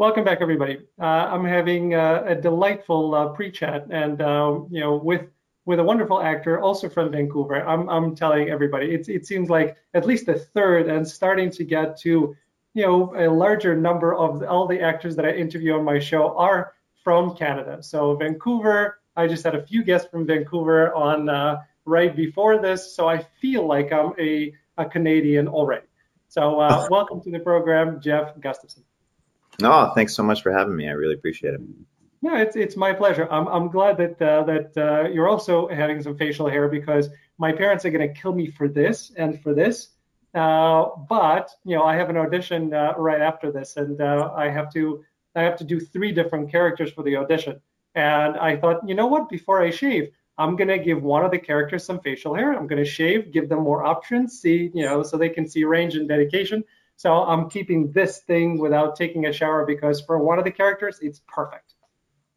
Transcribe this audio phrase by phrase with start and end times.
[0.00, 0.78] Welcome back, everybody.
[0.98, 5.26] Uh, I'm having uh, a delightful uh, pre-chat, and um, you know, with
[5.66, 7.56] with a wonderful actor, also from Vancouver.
[7.56, 11.64] I'm I'm telling everybody, it it seems like at least a third, and starting to
[11.64, 12.34] get to,
[12.72, 16.34] you know, a larger number of all the actors that I interview on my show
[16.34, 16.72] are
[17.04, 17.82] from Canada.
[17.82, 22.96] So Vancouver, I just had a few guests from Vancouver on uh, right before this,
[22.96, 25.88] so I feel like I'm a a Canadian already.
[26.28, 28.84] So uh, welcome to the program, Geoff Gustafson.
[29.60, 30.88] No, thanks so much for having me.
[30.88, 31.60] I really appreciate it.
[32.22, 33.26] No, it's it's my pleasure.
[33.30, 37.52] I'm I'm glad that uh, that uh, you're also having some facial hair because my
[37.52, 39.88] parents are to kill me for this and for this.
[40.34, 44.48] Uh, but you know, I have an audition uh, right after this, and uh, I
[44.48, 45.02] have to
[45.34, 47.60] I have to do three different characters for the audition.
[47.94, 49.28] And I thought, you know what?
[49.28, 52.52] Before I shave, I'm gonna give one of the characters some facial hair.
[52.52, 55.96] I'm gonna shave, give them more options, see you know, so they can see range
[55.96, 56.62] and dedication.
[57.00, 60.98] So I'm keeping this thing without taking a shower because for one of the characters,
[61.00, 61.72] it's perfect.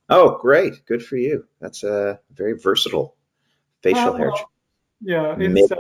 [0.08, 0.86] Oh, great.
[0.86, 1.46] Good for you.
[1.60, 3.18] That's a very versatile
[3.82, 4.32] facial uh, hair.
[5.02, 5.76] Yeah, it's, uh,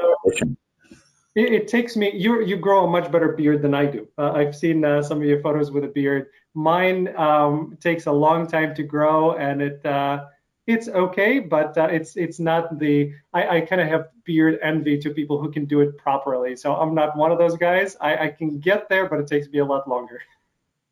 [1.34, 4.06] it, it, takes me, you, you grow a much better beard than I do.
[4.17, 6.28] Uh, I've seen uh, some of your photos with a beard.
[6.53, 10.25] Mine um, takes a long time to grow and it, uh,
[10.66, 14.97] it's okay, but uh, it's it's not the I, I kind of have beard envy
[15.00, 16.56] to people who can do it properly.
[16.56, 17.97] So I'm not one of those guys.
[18.00, 20.22] I, I can get there, but it takes me a lot longer.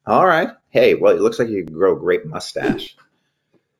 [0.05, 0.49] All right.
[0.69, 2.95] Hey, well, it looks like you grow a great mustache.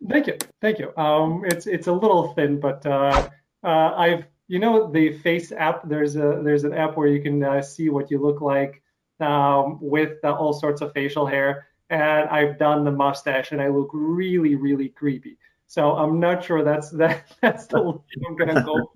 [0.07, 0.95] Thank you, thank you.
[0.97, 3.29] Um, it's it's a little thin, but uh,
[3.63, 5.87] uh, I've you know the Face app.
[5.87, 8.81] There's a there's an app where you can uh, see what you look like
[9.19, 13.67] um, with uh, all sorts of facial hair, and I've done the mustache, and I
[13.67, 15.37] look really really creepy.
[15.71, 17.95] So I'm not sure that's that that's the way
[18.27, 18.91] I'm gonna go.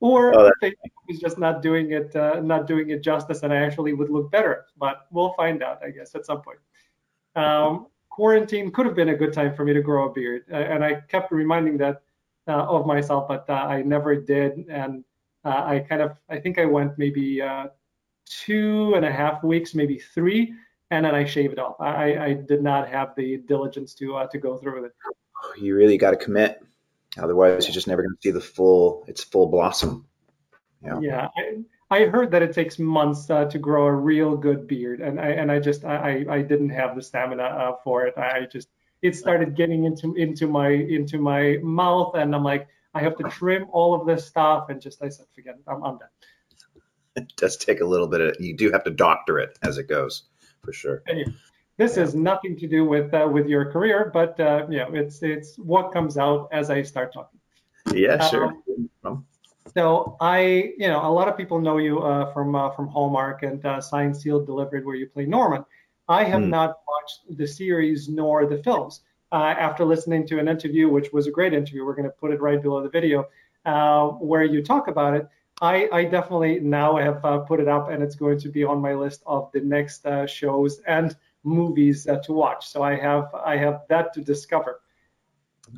[0.00, 0.74] or oh, FaceApp
[1.08, 4.30] is just not doing it uh, not doing it justice, and I actually would look
[4.30, 4.66] better.
[4.76, 6.58] But we'll find out, I guess, at some point.
[7.36, 10.56] Um, quarantine could have been a good time for me to grow a beard, uh,
[10.56, 12.02] and I kept reminding that
[12.46, 14.66] uh, of myself, but uh, I never did.
[14.68, 15.04] And
[15.42, 17.68] uh, I kind of I think I went maybe uh,
[18.26, 20.52] two and a half weeks, maybe three,
[20.90, 21.76] and then I shaved it off.
[21.80, 24.96] I, I did not have the diligence to to go through with it
[25.58, 26.62] you really got to commit.
[27.18, 30.06] Otherwise, you're just never going to see the full its full blossom.
[30.82, 31.00] Yeah.
[31.00, 35.00] Yeah, I, I heard that it takes months uh, to grow a real good beard,
[35.00, 38.18] and I and I just I I didn't have the stamina uh, for it.
[38.18, 38.68] I just
[39.02, 43.24] it started getting into into my into my mouth, and I'm like I have to
[43.24, 46.08] trim all of this stuff, and just I said forget it, I'm, I'm done.
[47.18, 49.88] It does take a little bit of you do have to doctor it as it
[49.88, 50.24] goes,
[50.62, 51.02] for sure.
[51.76, 52.02] This yeah.
[52.02, 55.92] has nothing to do with uh, with your career, but uh, yeah, it's it's what
[55.92, 57.38] comes out as I start talking.
[57.94, 58.54] Yeah, sure.
[59.04, 59.26] Um,
[59.74, 63.42] so I, you know, a lot of people know you uh, from uh, from Hallmark
[63.42, 65.64] and uh, Signed, Sealed, Delivered, where you play Norman.
[66.08, 66.50] I have hmm.
[66.50, 69.02] not watched the series nor the films.
[69.32, 72.30] Uh, after listening to an interview, which was a great interview, we're going to put
[72.30, 73.26] it right below the video,
[73.66, 75.28] uh, where you talk about it.
[75.60, 78.80] I, I definitely now have uh, put it up, and it's going to be on
[78.80, 82.68] my list of the next shows and movies uh, to watch.
[82.68, 84.80] So I have I have that to discover.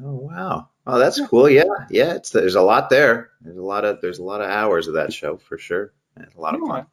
[0.03, 0.69] Oh wow!
[0.87, 1.49] Oh, that's cool.
[1.49, 2.15] Yeah, yeah.
[2.15, 3.31] It's there's a lot there.
[3.41, 5.93] There's a lot of there's a lot of hours of that show for sure.
[6.17, 6.87] It's a lot of fun.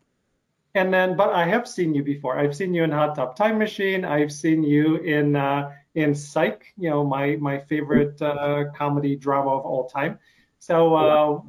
[0.76, 2.38] And then, but I have seen you before.
[2.38, 4.04] I've seen you in Hot Tub Time Machine.
[4.04, 6.74] I've seen you in uh, in Psych.
[6.78, 10.20] You know, my my favorite uh, comedy drama of all time.
[10.60, 11.42] So uh,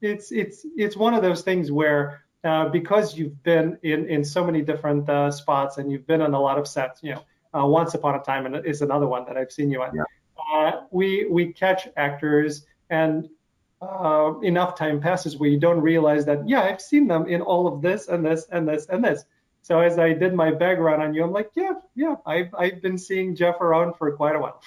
[0.00, 4.44] it's it's it's one of those things where uh, because you've been in in so
[4.44, 7.02] many different uh, spots and you've been on a lot of sets.
[7.02, 7.24] You know,
[7.58, 9.94] uh, Once Upon a Time and is another one that I've seen you on.
[9.94, 10.02] Yeah.
[10.52, 13.28] Uh, we we catch actors and
[13.80, 17.66] uh, enough time passes where you don't realize that yeah I've seen them in all
[17.66, 19.24] of this and this and this and this.
[19.62, 22.98] So as I did my background on you, I'm like yeah yeah I've I've been
[22.98, 24.60] seeing Geoff around for quite a while.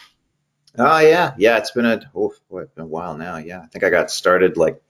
[0.78, 3.84] Oh yeah yeah it's been a oh it's been a while now yeah I think
[3.84, 4.82] I got started like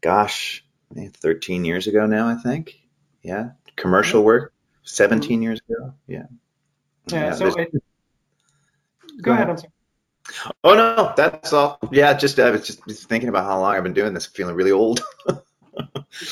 [0.00, 2.80] gosh 13 years ago now, I think.
[3.22, 3.50] Yeah.
[3.76, 4.52] Commercial work,
[4.84, 5.94] 17 years ago.
[6.06, 6.24] Yeah.
[7.08, 7.24] Yeah.
[7.24, 7.66] yeah so go,
[9.20, 9.50] go ahead.
[9.50, 9.56] I'm.
[10.62, 11.78] Oh no, that's all.
[11.92, 14.72] Yeah, just I was just thinking about how long I've been doing this, feeling really
[14.72, 15.02] old.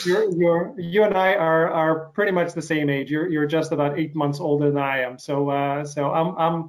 [0.07, 3.11] you're, you're, you and I are are pretty much the same age.
[3.11, 5.19] You're you're just about eight months older than I am.
[5.19, 6.63] So uh, so I'm I'm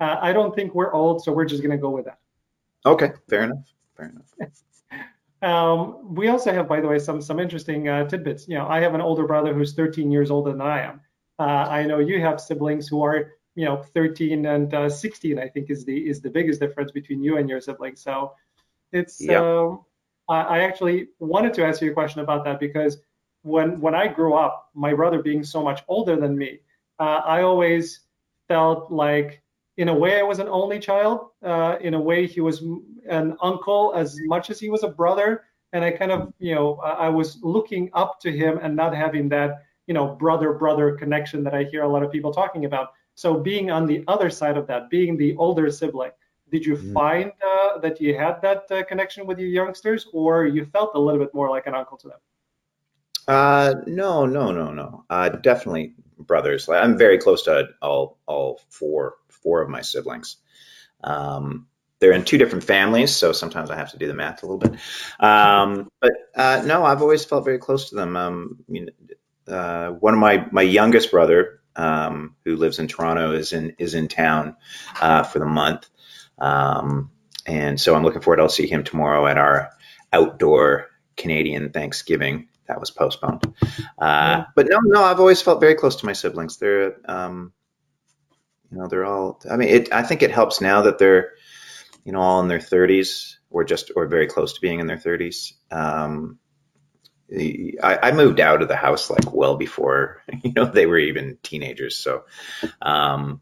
[0.00, 2.18] uh, I don't think we're old, so we're just gonna go with that.
[2.86, 3.64] Okay, fair enough.
[3.96, 4.50] Fair enough.
[5.42, 8.46] Um, we also have, by the way, some some interesting uh, tidbits.
[8.46, 11.00] You know, I have an older brother who's 13 years older than I am.
[11.38, 15.38] Uh, I know you have siblings who are, you know, 13 and uh, 16.
[15.38, 18.02] I think is the is the biggest difference between you and your siblings.
[18.02, 18.32] So
[18.92, 19.20] it's.
[19.20, 19.42] Yep.
[19.42, 19.84] Um,
[20.28, 22.98] I actually wanted to ask you a question about that because
[23.42, 26.60] when when I grew up, my brother being so much older than me,
[27.00, 28.00] uh, I always
[28.46, 29.39] felt like,
[29.80, 31.30] in a way, I was an only child.
[31.42, 32.62] Uh, in a way, he was
[33.08, 35.44] an uncle as much as he was a brother.
[35.72, 39.26] And I kind of, you know, I was looking up to him and not having
[39.30, 42.88] that, you know, brother brother connection that I hear a lot of people talking about.
[43.14, 46.10] So being on the other side of that, being the older sibling,
[46.52, 46.92] did you mm.
[46.92, 50.98] find uh, that you had that uh, connection with your youngsters, or you felt a
[50.98, 52.20] little bit more like an uncle to them?
[53.28, 55.04] Uh, no, no, no, no.
[55.08, 55.94] Uh, definitely
[56.26, 56.68] brothers.
[56.68, 60.36] I'm very close to all all four four of my siblings.
[61.02, 61.66] Um,
[62.00, 64.58] they're in two different families, so sometimes I have to do the math a little
[64.58, 64.80] bit.
[65.20, 68.16] Um, but uh, no, I've always felt very close to them.
[68.16, 68.64] Um,
[69.46, 73.94] uh, one of my my youngest brother, um, who lives in Toronto, is in is
[73.94, 74.56] in town
[75.00, 75.88] uh, for the month,
[76.38, 77.10] um,
[77.46, 78.36] and so I'm looking forward.
[78.36, 79.70] To I'll see him tomorrow at our
[80.12, 83.42] outdoor Canadian Thanksgiving that was postponed.
[83.42, 84.44] Uh, yeah.
[84.54, 86.58] But no, no, I've always felt very close to my siblings.
[86.58, 87.52] They're, um,
[88.70, 89.40] you know, they're all.
[89.50, 91.32] I mean, it, I think it helps now that they're,
[92.04, 94.98] you know, all in their 30s or just or very close to being in their
[94.98, 95.52] 30s.
[95.72, 96.38] Um,
[97.32, 101.38] I, I, moved out of the house like well before you know they were even
[101.42, 101.96] teenagers.
[101.96, 102.24] So,
[102.80, 103.40] um,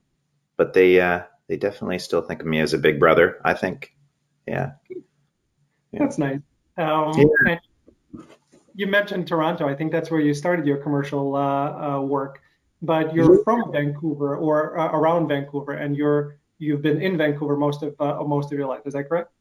[0.56, 3.40] but they uh, they definitely still think of me as a big brother.
[3.44, 3.94] I think,
[4.46, 4.72] yeah.
[4.88, 5.98] yeah.
[6.00, 6.40] That's nice.
[6.78, 7.12] Um,
[7.46, 7.58] yeah
[8.78, 9.68] you mentioned Toronto.
[9.68, 12.40] I think that's where you started your commercial uh, uh, work,
[12.80, 17.82] but you're from Vancouver or uh, around Vancouver, and you're you've been in Vancouver most
[17.82, 18.82] of uh, most of your life.
[18.86, 19.32] Is that correct?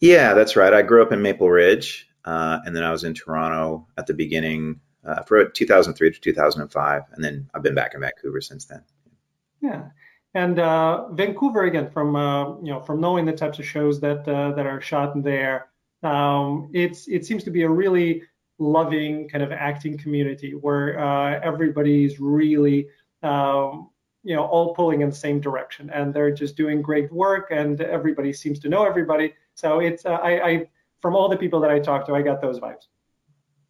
[0.00, 0.72] Yeah, that's right.
[0.72, 4.14] I grew up in Maple Ridge, uh, and then I was in Toronto at the
[4.14, 8.82] beginning uh, for 2003 to 2005, and then I've been back in Vancouver since then.
[9.60, 9.82] Yeah.
[10.32, 10.56] And
[11.14, 12.14] Vancouver again, from
[12.64, 15.69] you know, from knowing the types of shows that that are shot there,
[16.02, 18.22] um, it's it seems to be a really
[18.58, 22.88] loving kind of acting community where uh, everybody's really
[23.22, 23.90] um,
[24.22, 27.80] you know all pulling in the same direction and they're just doing great work and
[27.80, 29.34] everybody seems to know everybody.
[29.54, 30.68] So it's uh, I, I
[31.00, 32.86] from all the people that i talked to i got those vibes.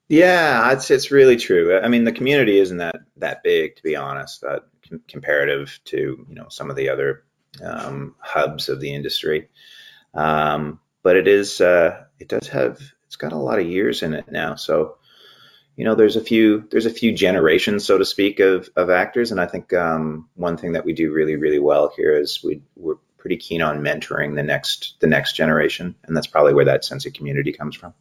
[0.09, 1.79] Yeah it's it's really true.
[1.79, 6.27] I mean the community isn't that that big to be honest uh, com- comparative to
[6.29, 7.25] you know some of the other
[7.65, 9.49] um, hubs of the industry.
[10.15, 14.15] Um, but it is uh, it does have it's got a lot of years in
[14.15, 14.55] it now.
[14.55, 14.99] So
[15.77, 19.33] you know there's a few there's a few generations so to speak of of actors,
[19.33, 22.63] and I think um, one thing that we do really really well here is we
[22.77, 26.85] we're pretty keen on mentoring the next the next generation, and that's probably where that
[26.85, 27.95] sense of community comes from.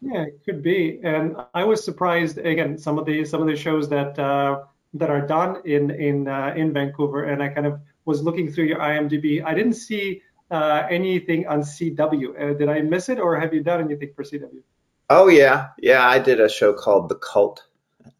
[0.00, 1.00] Yeah, it could be.
[1.02, 4.62] And I was surprised again some of the some of the shows that uh,
[4.94, 8.64] that are done in in uh, in Vancouver, and I kind of was looking through
[8.64, 9.44] your IMDb.
[9.44, 12.40] I didn't see uh, anything on CW.
[12.40, 14.62] Uh, did I miss it, or have you done anything for CW?
[15.10, 16.06] Oh yeah, yeah.
[16.06, 17.62] I did a show called The Cult.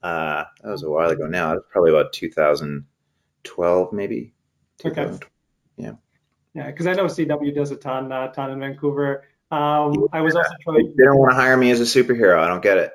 [0.02, 1.52] Uh, that was a while ago now.
[1.52, 4.34] It was probably about 2012, maybe.
[4.84, 5.18] Okay.
[5.76, 5.92] Yeah.
[6.54, 9.24] Yeah, because I know CW does a ton, uh, ton in Vancouver.
[9.50, 10.94] Um, I was also trying.
[10.96, 12.38] They don't want to hire me as a superhero.
[12.38, 12.92] I don't get it.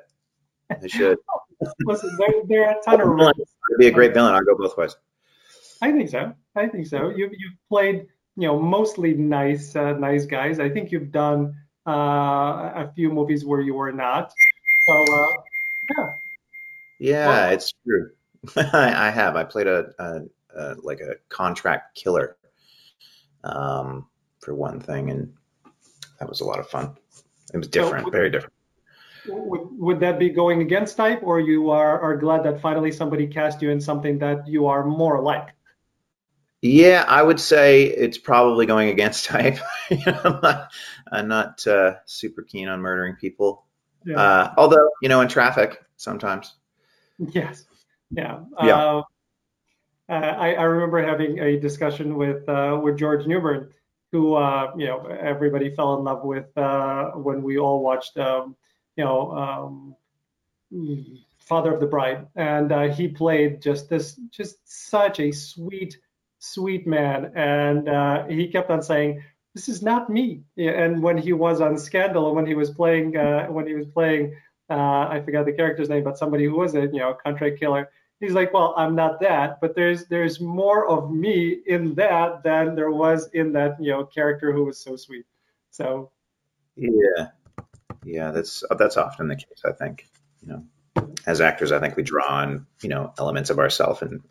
[0.82, 1.18] They should.
[1.86, 3.34] Listen, there, there are a ton of roles.
[3.38, 4.34] It'd be a great villain.
[4.34, 4.96] I'll go both ways.
[5.82, 6.34] I think so.
[6.56, 7.10] I think so.
[7.10, 8.08] You you've played
[8.40, 10.60] you know mostly nice uh, nice guys.
[10.60, 11.56] I think you've done
[11.86, 11.92] uh,
[12.86, 14.32] a few movies where you were not.
[14.88, 15.28] So uh,
[15.98, 16.14] yeah.
[17.00, 18.12] Yeah, well, it's true.
[18.74, 19.36] I have.
[19.36, 20.22] I played a, a,
[20.56, 22.38] a, like a contract killer
[23.44, 24.08] um,
[24.40, 25.34] for one thing, and
[26.20, 26.96] that was a lot of fun.
[27.54, 28.54] It was different, so would, very different.
[29.28, 33.28] Would, would that be going against type, or you are, are glad that finally somebody
[33.28, 35.50] cast you in something that you are more like?
[36.62, 39.60] Yeah, I would say it's probably going against type.
[39.92, 40.72] I'm not,
[41.12, 43.66] I'm not uh, super keen on murdering people.
[44.06, 44.18] Yeah.
[44.18, 46.54] Uh, although, you know, in traffic sometimes.
[47.18, 47.66] Yes.
[48.12, 48.40] Yeah.
[48.62, 48.76] Yeah.
[48.76, 49.04] Uh,
[50.10, 53.72] I, I remember having a discussion with uh, with George Newbern,
[54.12, 58.56] who uh, you know everybody fell in love with uh, when we all watched, um,
[58.96, 59.96] you know, um,
[61.42, 66.00] Father of the Bride, and he played just this, just such a sweet
[66.40, 67.32] sweet man.
[67.36, 71.78] And uh, he kept on saying, "This is not me." And when he was on
[71.78, 74.36] Scandal, when he was playing, uh, when he was playing,
[74.70, 77.90] uh, I forgot the character's name, but somebody who was a you know contract killer.
[78.20, 82.76] He's like, well, I'm not that, but there's there's more of me in that than
[82.76, 85.26] there was in that you know character who was so sweet.
[85.70, 86.12] So.
[86.76, 87.28] Yeah,
[88.06, 89.64] yeah, that's that's often the case.
[89.66, 90.08] I think
[90.42, 94.22] you know, as actors, I think we draw on you know elements of ourselves and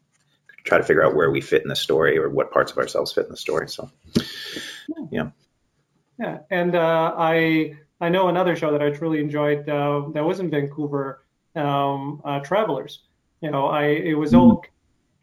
[0.68, 3.12] try to figure out where we fit in the story or what parts of ourselves
[3.12, 3.68] fit in the story.
[3.68, 3.90] So,
[5.10, 5.30] yeah.
[6.18, 10.40] Yeah, and uh, I I know another show that I truly enjoyed uh, that was
[10.40, 11.22] in Vancouver,
[11.54, 13.02] um, uh, Travelers.
[13.40, 14.64] You know, I it was all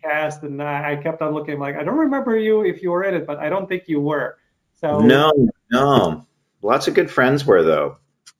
[0.01, 3.03] cast, and I, I kept on looking like I don't remember you if you were
[3.03, 4.37] in it, but I don't think you were.
[4.79, 5.31] So no,
[5.69, 6.25] no,
[6.61, 7.97] lots of good friends were though.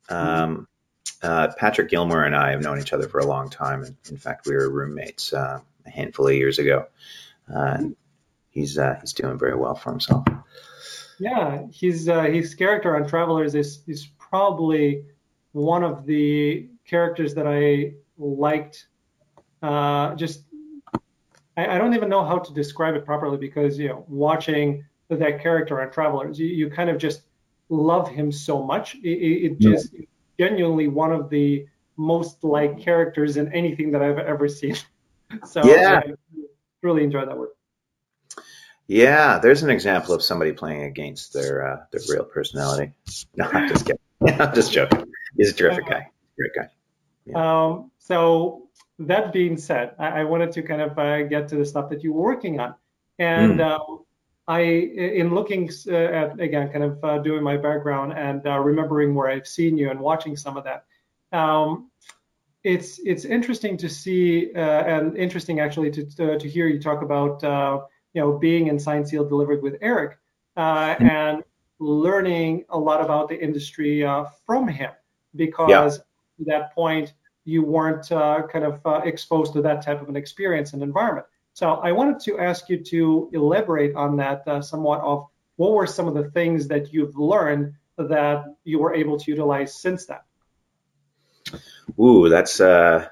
[0.08, 0.68] Um,
[1.22, 4.18] uh, Patrick Gilmore and I have known each other for a long time, and in
[4.18, 6.88] fact, we were roommates uh, a handful of years ago.
[7.54, 7.84] Uh,
[8.50, 10.26] he's uh, he's doing very well for himself.
[11.20, 15.06] Yeah, his uh, his character on Travelers is is probably
[15.52, 18.88] one of the characters that I liked.
[19.62, 20.44] Uh, just
[21.58, 25.42] I, I, don't even know how to describe it properly because you know watching that
[25.42, 27.22] character on Travelers, you, you kind of just
[27.70, 28.96] love him so much.
[28.96, 30.06] It, it just yeah.
[30.38, 31.66] genuinely one of the
[31.98, 34.76] most like characters in anything that I've ever seen.
[35.46, 36.12] so yeah, I
[36.82, 37.56] really enjoy that work.
[38.88, 42.94] Yeah, there's an example of somebody playing against their uh, their real personality.
[43.36, 44.02] No, I'm just kidding.
[44.42, 45.06] I'm just joking.
[45.38, 46.08] He's a terrific guy.
[46.38, 46.70] Great guy.
[47.26, 47.66] Yeah.
[47.66, 48.68] Um, so
[49.00, 52.04] that being said, I, I, wanted to kind of uh, get to the stuff that
[52.04, 52.76] you were working on,
[53.18, 53.72] and mm.
[53.72, 54.04] uh,
[54.48, 59.16] I, in looking uh, at again, kind of uh, doing my background and uh, remembering
[59.16, 60.86] where I've seen you and watching some of that.
[61.32, 61.90] Um,
[62.66, 67.44] it's it's interesting to see and interesting actually to to hear you talk about
[68.16, 70.18] you know, being in Signed Sealed Delivered with Eric
[70.56, 71.06] uh, mm-hmm.
[71.06, 71.44] and
[71.80, 74.92] learning a lot about the industry uh, from him
[75.36, 75.84] because yeah.
[76.40, 80.16] at that point you weren't uh, kind of uh, exposed to that type of an
[80.16, 81.28] experience and environment.
[81.54, 85.86] So I wanted to ask you to elaborate on that uh, somewhat of what were
[85.86, 90.20] some of the things that you've learned that you were able to utilize since then?
[92.00, 93.08] Ooh, that's uh,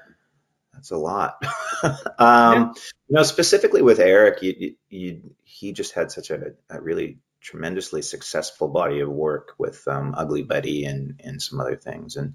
[0.72, 1.36] that's a lot.
[1.82, 2.72] um, yeah.
[3.08, 8.02] You know, specifically with Eric, you, you, he just had such a, a, really tremendously
[8.02, 12.16] successful body of work with um, Ugly Betty and and some other things.
[12.16, 12.34] And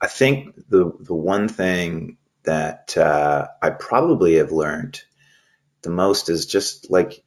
[0.00, 5.00] I think the the one thing that uh, I probably have learned
[5.82, 7.24] the most is just like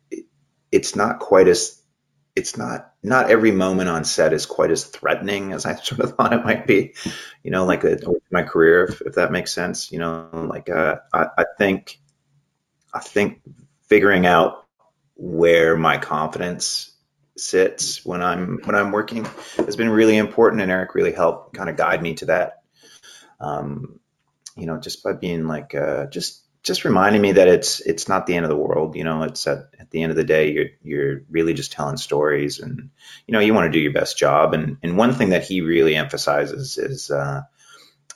[0.71, 1.81] it's not quite as
[2.35, 6.15] it's not not every moment on set is quite as threatening as I sort of
[6.15, 6.93] thought it might be.
[7.43, 7.97] You know, like a,
[8.31, 9.91] my career, if, if, that makes sense.
[9.91, 11.99] You know, like uh, I, I think
[12.93, 13.41] I think
[13.87, 14.65] figuring out
[15.15, 16.91] where my confidence
[17.37, 19.25] sits when I'm when I'm working
[19.57, 22.63] has been really important, and Eric really helped kind of guide me to that.
[23.39, 23.99] Um,
[24.57, 28.25] you know, just by being like uh, just just reminding me that it's it's not
[28.25, 28.95] the end of the world.
[28.95, 31.97] You know, it's at, at the end of the day, you're you're really just telling
[31.97, 32.89] stories, and
[33.27, 34.53] you know, you want to do your best job.
[34.55, 37.43] And and one thing that he really emphasizes is, uh,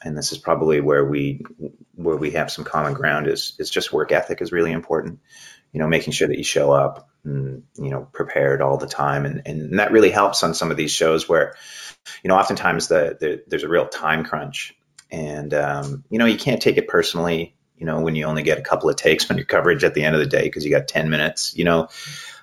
[0.03, 1.45] and this is probably where we
[1.93, 5.19] where we have some common ground is is just work ethic is really important.
[5.71, 9.27] You know, making sure that you show up and you know prepared all the time,
[9.27, 11.53] and and that really helps on some of these shows where,
[12.23, 14.75] you know, oftentimes the, the there's a real time crunch,
[15.11, 18.59] and um, you know, you can't take it personally you know, when you only get
[18.59, 20.71] a couple of takes on your coverage at the end of the day because you
[20.71, 21.87] got 10 minutes, you know.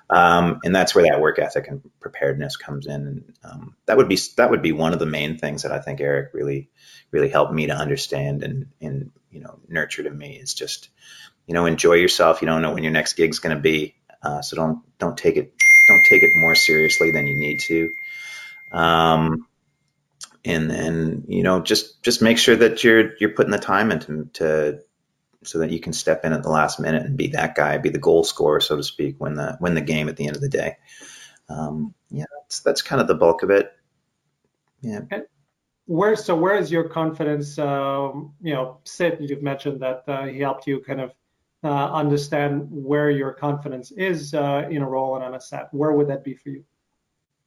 [0.09, 2.93] Um, and that's where that work ethic and preparedness comes in.
[2.93, 5.79] And um, that would be that would be one of the main things that I
[5.79, 6.69] think Eric really
[7.11, 10.89] really helped me to understand and and you know nurture to me is just
[11.45, 12.41] you know enjoy yourself.
[12.41, 15.35] You don't know when your next gig's going to be, uh, so don't don't take
[15.35, 15.53] it
[15.87, 17.89] don't take it more seriously than you need to.
[18.71, 19.45] Um,
[20.45, 24.29] and then you know just just make sure that you're you're putting the time into
[24.35, 24.79] to
[25.47, 27.89] so that you can step in at the last minute and be that guy, be
[27.89, 30.41] the goal scorer, so to speak, win the win the game at the end of
[30.41, 30.77] the day.
[31.49, 33.71] Um, yeah, that's, that's kind of the bulk of it.
[34.81, 35.01] Yeah.
[35.09, 35.23] And
[35.85, 37.57] where so where is your confidence?
[37.57, 39.21] Um, you know, sit.
[39.21, 41.13] You've mentioned that uh, he helped you kind of
[41.63, 45.69] uh, understand where your confidence is uh, in a role and on a set.
[45.73, 46.65] Where would that be for you?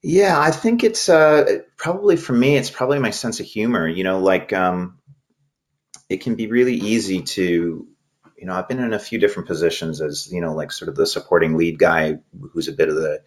[0.03, 2.57] Yeah, I think it's uh, probably for me.
[2.57, 3.87] It's probably my sense of humor.
[3.87, 4.99] You know, like um,
[6.09, 7.87] it can be really easy to
[8.41, 10.97] you know i've been in a few different positions as you know like sort of
[10.97, 12.17] the supporting lead guy
[12.53, 13.23] who's a bit of the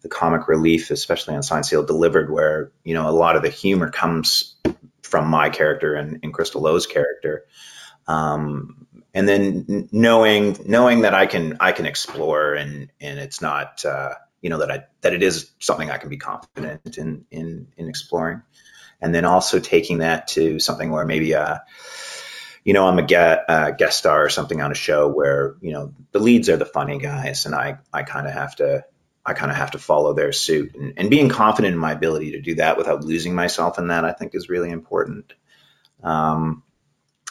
[0.00, 3.48] the comic relief especially on Signed Sealed Delivered where you know a lot of the
[3.48, 4.56] humor comes
[5.02, 7.46] from my character and, and crystal lowe's character.
[8.06, 13.84] Um, and then knowing knowing that i can i can explore and and it's not
[13.84, 17.68] uh, you know that i that it is something i can be confident in in
[17.76, 18.42] in exploring.
[19.00, 21.58] And then also taking that to something where maybe uh
[22.64, 25.72] you know, I'm a get, uh, guest star or something on a show where, you
[25.72, 28.84] know, the leads are the funny guys and I, I kind of have to,
[29.24, 32.32] I kind of have to follow their suit and, and being confident in my ability
[32.32, 35.32] to do that without losing myself in that, I think is really important.
[36.02, 36.62] Um,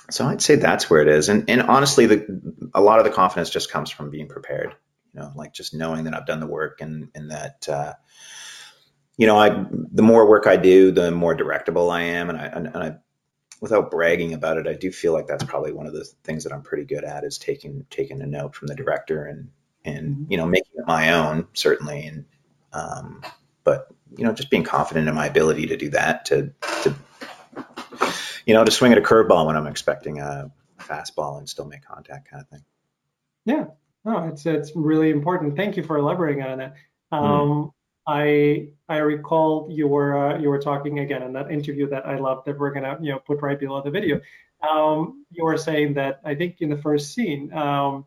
[0.09, 1.29] so I'd say that's where it is.
[1.29, 4.75] And, and honestly, the, a lot of the confidence just comes from being prepared,
[5.13, 7.93] you know, like just knowing that I've done the work and, and that, uh,
[9.17, 12.29] you know, I, the more work I do, the more directable I am.
[12.29, 12.95] And I, and, and I
[13.61, 16.53] without bragging about it, I do feel like that's probably one of the things that
[16.53, 19.49] I'm pretty good at is taking taking a note from the director and
[19.85, 20.31] and mm-hmm.
[20.31, 22.25] you know making it my own certainly and
[22.73, 23.21] um,
[23.63, 26.95] but you know just being confident in my ability to do that to to
[28.45, 31.85] you know to swing at a curveball when I'm expecting a fastball and still make
[31.85, 32.63] contact kind of thing.
[33.45, 33.65] Yeah,
[34.05, 35.55] no, it's it's really important.
[35.55, 36.75] Thank you for elaborating on that.
[37.11, 37.23] Mm-hmm.
[37.23, 37.71] Um, mm.
[38.05, 42.17] I I recall you were uh, you were talking again in that interview that I
[42.17, 44.19] love that we're gonna you know put right below the video.
[44.61, 48.05] Um, you were saying that I think in the first scene um,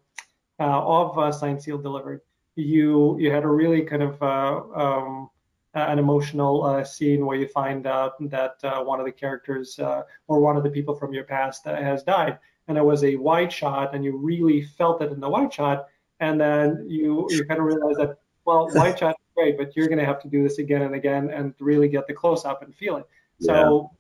[0.59, 2.21] uh, of uh, Signed Sealed Delivered,
[2.57, 5.31] you you had a really kind of uh, um,
[5.75, 10.03] an emotional uh, scene where you find out that uh, one of the characters uh,
[10.29, 12.39] or one of the people from your past has died,
[12.69, 15.87] and it was a wide shot, and you really felt it in the wide shot,
[16.21, 19.99] and then you you kind of realize that well, wide shot great, but you're going
[19.99, 22.75] to have to do this again and again and really get the close up and
[22.75, 23.07] feel it.
[23.39, 23.55] Yeah.
[23.55, 23.91] So,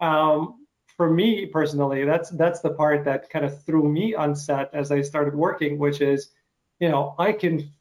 [0.00, 0.56] um,
[0.96, 4.92] for me personally, that's that's the part that kind of threw me on set as
[4.92, 6.32] I started working, which is,
[6.78, 7.72] you know, I can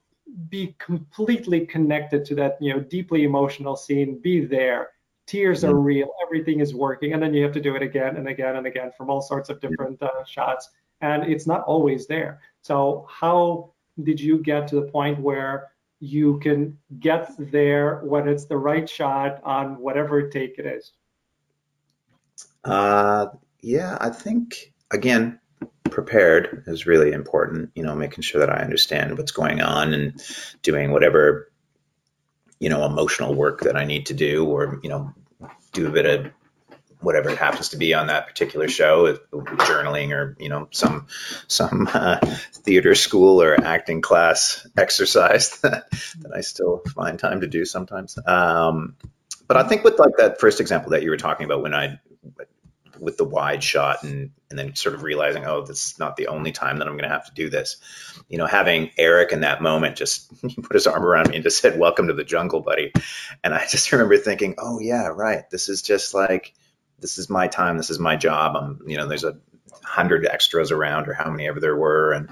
[0.48, 4.89] be completely connected to that, you know, deeply emotional scene, be there.
[5.28, 5.74] Tears mm-hmm.
[5.74, 8.56] are real, everything is working, and then you have to do it again and again
[8.56, 10.70] and again from all sorts of different uh, shots,
[11.01, 12.39] and it's not always there.
[12.62, 13.74] So, how
[14.04, 18.89] did you get to the point where you can get there when it's the right
[18.89, 20.94] shot on whatever take it is?
[22.63, 23.27] Uh,
[23.62, 25.39] yeah, I think again,
[25.89, 27.72] prepared is really important.
[27.75, 30.22] You know, making sure that I understand what's going on and
[30.62, 31.51] doing whatever
[32.60, 35.13] you know emotional work that I need to do, or you know,
[35.74, 36.32] do a bit of
[37.01, 41.08] whatever it happens to be on that particular show, journaling or you know some
[41.48, 42.20] some uh,
[42.53, 45.89] theater school or acting class exercise that,
[46.20, 48.18] that I still find time to do sometimes.
[48.25, 48.96] Um,
[49.48, 52.00] but I think with like that first example that you were talking about when I
[53.00, 56.27] with the wide shot and and then sort of realizing oh this is not the
[56.27, 57.77] only time that I'm going to have to do this.
[58.27, 61.62] You know having Eric in that moment just put his arm around me and just
[61.62, 62.92] said welcome to the jungle buddy.
[63.44, 65.50] And I just remember thinking oh yeah right.
[65.50, 66.53] This is just like
[67.01, 68.55] this is my time, this is my job.
[68.55, 69.38] I'm, you know, there's a
[69.83, 72.14] hundred extras around or how many ever there were.
[72.14, 72.31] And,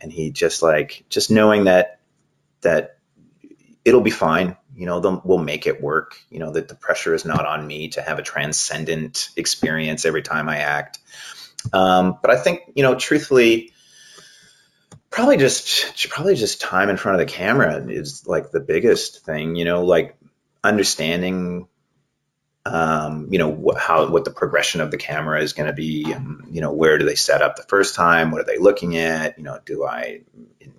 [0.00, 2.00] and he just like, just knowing that,
[2.62, 2.98] that
[3.84, 4.56] it'll be fine.
[4.74, 6.16] You know, we'll make it work.
[6.30, 10.22] You know, that the pressure is not on me to have a transcendent experience every
[10.22, 10.98] time I act.
[11.72, 13.72] Um, but I think, you know, truthfully,
[15.10, 19.56] probably just probably just time in front of the camera is like the biggest thing.
[19.56, 20.16] You know, like
[20.62, 21.66] understanding
[22.64, 26.12] um, you know wh- how what the progression of the camera is going to be
[26.14, 28.30] um, you know where do they set up the first time?
[28.30, 29.38] What are they looking at?
[29.38, 30.20] You know do i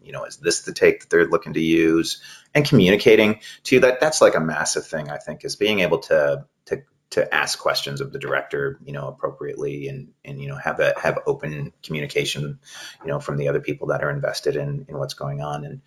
[0.03, 2.21] you know is this the take that they're looking to use?
[2.55, 6.45] And communicating to that that's like a massive thing i think is being able to
[6.65, 10.77] to to ask questions of the director you know appropriately and and you know have
[10.77, 12.59] that have open communication
[13.01, 15.65] you know from the other people that are invested in in what's going on.
[15.65, 15.81] And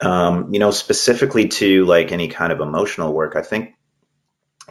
[0.00, 3.74] um, you know specifically to like any kind of emotional work i think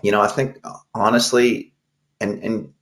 [0.01, 0.59] you know, I think
[0.93, 1.73] honestly,
[2.19, 2.73] and and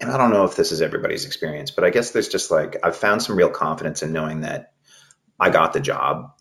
[0.00, 2.76] and I don't know if this is everybody's experience, but I guess there's just like
[2.82, 4.72] I've found some real confidence in knowing that
[5.40, 6.32] I got the job,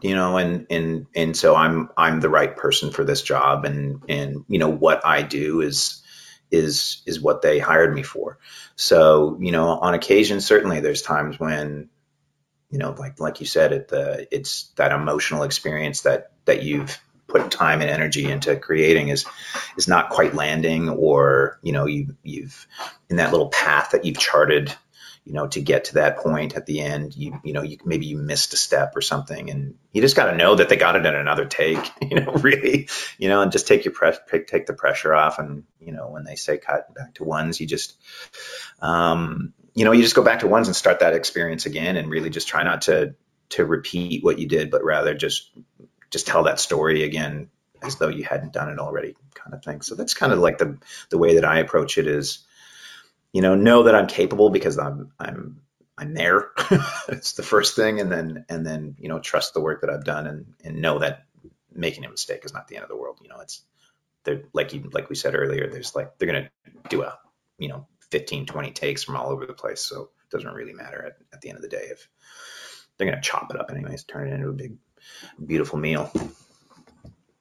[0.00, 4.02] you know, and and and so I'm I'm the right person for this job, and
[4.08, 6.02] and you know what I do is
[6.50, 8.38] is is what they hired me for.
[8.76, 11.90] So you know, on occasion, certainly there's times when
[12.70, 16.98] you know, like like you said, the it's that emotional experience that that you've
[17.34, 19.26] put time and energy into creating is
[19.76, 22.66] is not quite landing or you know you you've
[23.10, 24.72] in that little path that you've charted
[25.24, 28.06] you know to get to that point at the end you you know you maybe
[28.06, 30.94] you missed a step or something and you just got to know that they got
[30.94, 34.16] it in another take you know really you know and just take your press
[34.46, 37.66] take the pressure off and you know when they say cut back to ones you
[37.66, 37.96] just
[38.80, 42.10] um you know you just go back to ones and start that experience again and
[42.10, 43.14] really just try not to
[43.48, 45.50] to repeat what you did but rather just
[46.14, 47.50] just tell that story again
[47.82, 49.80] as though you hadn't done it already kind of thing.
[49.82, 50.78] So that's kind of like the
[51.10, 52.46] the way that i approach it is
[53.32, 55.60] you know know that i'm capable because i'm i'm
[55.98, 56.50] i'm there.
[57.08, 57.98] It's the first thing.
[57.98, 61.00] And then and then you know trust the work that i've done and and know
[61.00, 61.24] that
[61.72, 63.18] making a mistake is not the end of the world.
[63.20, 63.64] You know it's
[64.22, 66.50] they're like you like we said earlier there's like they're gonna
[66.88, 67.18] do a
[67.58, 69.80] you know 15 20 takes from all over the place.
[69.80, 72.08] So it doesn't really matter at, at the end of the day if
[72.96, 74.76] they're gonna chop it up anyways turn it into a big
[75.46, 76.10] beautiful meal.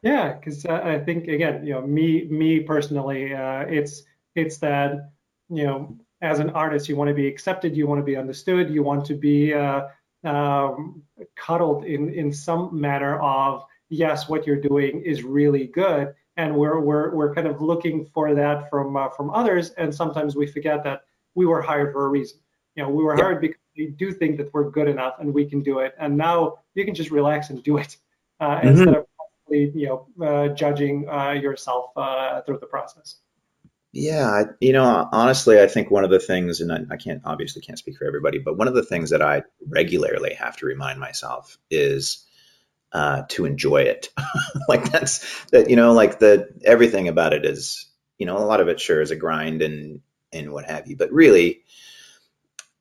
[0.02, 4.04] Yeah, because uh, I think again, you know, me me personally, uh, it's
[4.36, 5.12] it's that
[5.50, 8.70] you know, as an artist, you want to be accepted, you want to be understood,
[8.70, 9.84] you want to be uh,
[10.24, 11.04] um,
[11.36, 16.80] cuddled in in some manner of yes, what you're doing is really good, and we're
[16.80, 20.84] we're we're kind of looking for that from uh, from others, and sometimes we forget
[20.84, 21.04] that
[21.36, 22.40] we were hired for a reason.
[22.76, 25.46] You know, we were hired because we do think that we're good enough and we
[25.46, 27.98] can do it, and now you can just relax and do it
[28.40, 28.68] uh, mm-hmm.
[28.68, 29.06] instead of
[29.50, 33.18] you know uh, judging uh, yourself uh, through the process.
[33.92, 37.62] Yeah, you know, honestly, I think one of the things, and I, I, can't obviously
[37.62, 41.00] can't speak for everybody, but one of the things that I regularly have to remind
[41.00, 42.26] myself is
[42.92, 44.10] uh, to enjoy it.
[44.68, 47.86] like that's that, you know, like the everything about it is,
[48.18, 50.98] you know, a lot of it sure is a grind and and what have you,
[50.98, 51.62] but really,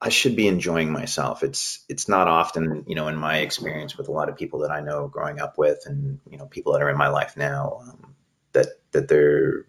[0.04, 1.44] I should be enjoying myself.
[1.44, 4.72] It's it's not often, you know, in my experience with a lot of people that
[4.72, 7.82] I know growing up with, and you know, people that are in my life now,
[7.88, 8.14] um,
[8.52, 9.66] that that they're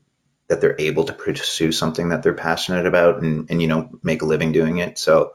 [0.47, 4.21] that they're able to pursue something that they're passionate about and, and you know make
[4.21, 5.33] a living doing it so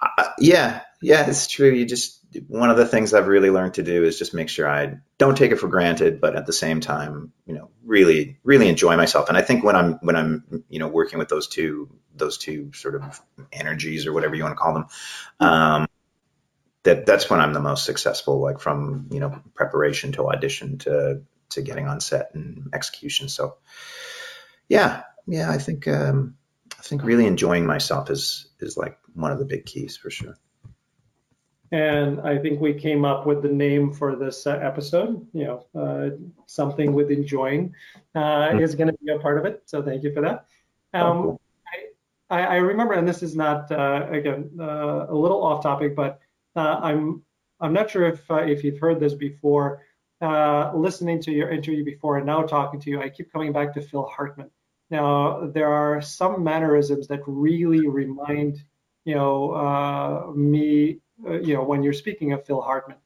[0.00, 2.15] uh, yeah yeah it's true you just
[2.48, 5.36] one of the things i've really learned to do is just make sure i don't
[5.36, 9.28] take it for granted but at the same time you know really really enjoy myself
[9.28, 12.72] and i think when i'm when i'm you know working with those two those two
[12.72, 13.20] sort of
[13.52, 14.86] energies or whatever you want to call them
[15.40, 15.86] um,
[16.82, 21.22] that that's when i'm the most successful like from you know preparation to audition to
[21.50, 23.28] to getting on set and execution.
[23.28, 23.56] So,
[24.68, 26.36] yeah, yeah, I think um,
[26.78, 30.36] I think really enjoying myself is is like one of the big keys for sure.
[31.76, 35.26] And I think we came up with the name for this uh, episode.
[35.34, 37.74] You know, uh, something with enjoying
[38.14, 38.60] uh, mm-hmm.
[38.60, 39.62] is going to be a part of it.
[39.66, 40.46] So thank you for that.
[40.94, 41.40] Um, oh, cool.
[42.30, 46.18] I, I, remember, and this is not uh, again uh, a little off topic, but
[46.56, 47.22] uh, I'm
[47.60, 49.82] I'm not sure if if you've heard this before
[50.22, 53.74] uh, listening to your interview before and now talking to you, I keep coming back
[53.74, 54.50] to Phil Hartman.
[54.88, 58.62] Now, there are some mannerisms that really remind,
[59.04, 62.98] you know, uh, me, uh, you know, when you're speaking of Phil Hartman.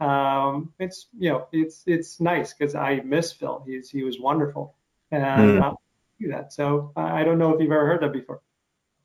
[0.00, 3.62] Um, it's, you know, it's it's nice because I miss Phil.
[3.66, 4.74] He's he was wonderful,
[5.10, 5.62] and mm.
[5.62, 5.80] I'll
[6.20, 6.52] do that.
[6.52, 8.40] So I don't know if you've ever heard that before.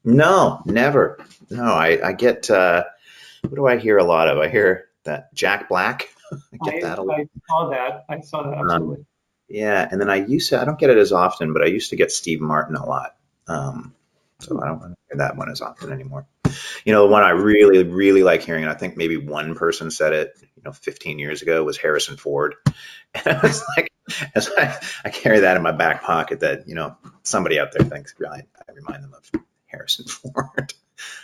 [0.03, 1.19] No, never.
[1.49, 2.49] No, I I get.
[2.49, 2.83] Uh,
[3.41, 4.39] what do I hear a lot of?
[4.39, 6.09] I hear that Jack Black.
[6.31, 7.19] I get I, that a lot.
[7.19, 8.05] I saw that.
[8.09, 8.97] I saw that um, absolutely.
[8.97, 9.05] Um,
[9.47, 10.61] yeah, and then I used to.
[10.61, 13.15] I don't get it as often, but I used to get Steve Martin a lot.
[13.47, 13.93] Um,
[14.39, 16.27] so I don't hear that one as often anymore.
[16.85, 19.91] You know, the one I really, really like hearing, and I think maybe one person
[19.91, 22.55] said it, you know, 15 years ago was Harrison Ford.
[23.15, 23.91] And I was like,
[24.35, 27.83] as I, I carry that in my back pocket that, you know, somebody out there
[27.87, 30.73] thinks, I, I remind them of Harrison Ford.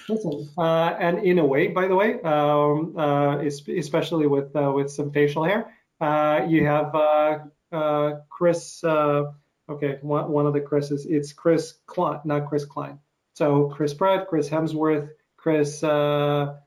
[0.07, 4.91] Listen, uh, and in a way, by the way, um, uh, especially with uh, with
[4.91, 7.39] some facial hair, uh, you have uh,
[7.71, 8.83] uh, Chris.
[8.83, 11.05] okay, one, one of the Chris's.
[11.05, 12.99] It's Chris Klein, not Chris Klein.
[13.35, 16.57] So Chris Pratt, Chris Hemsworth, Chris, the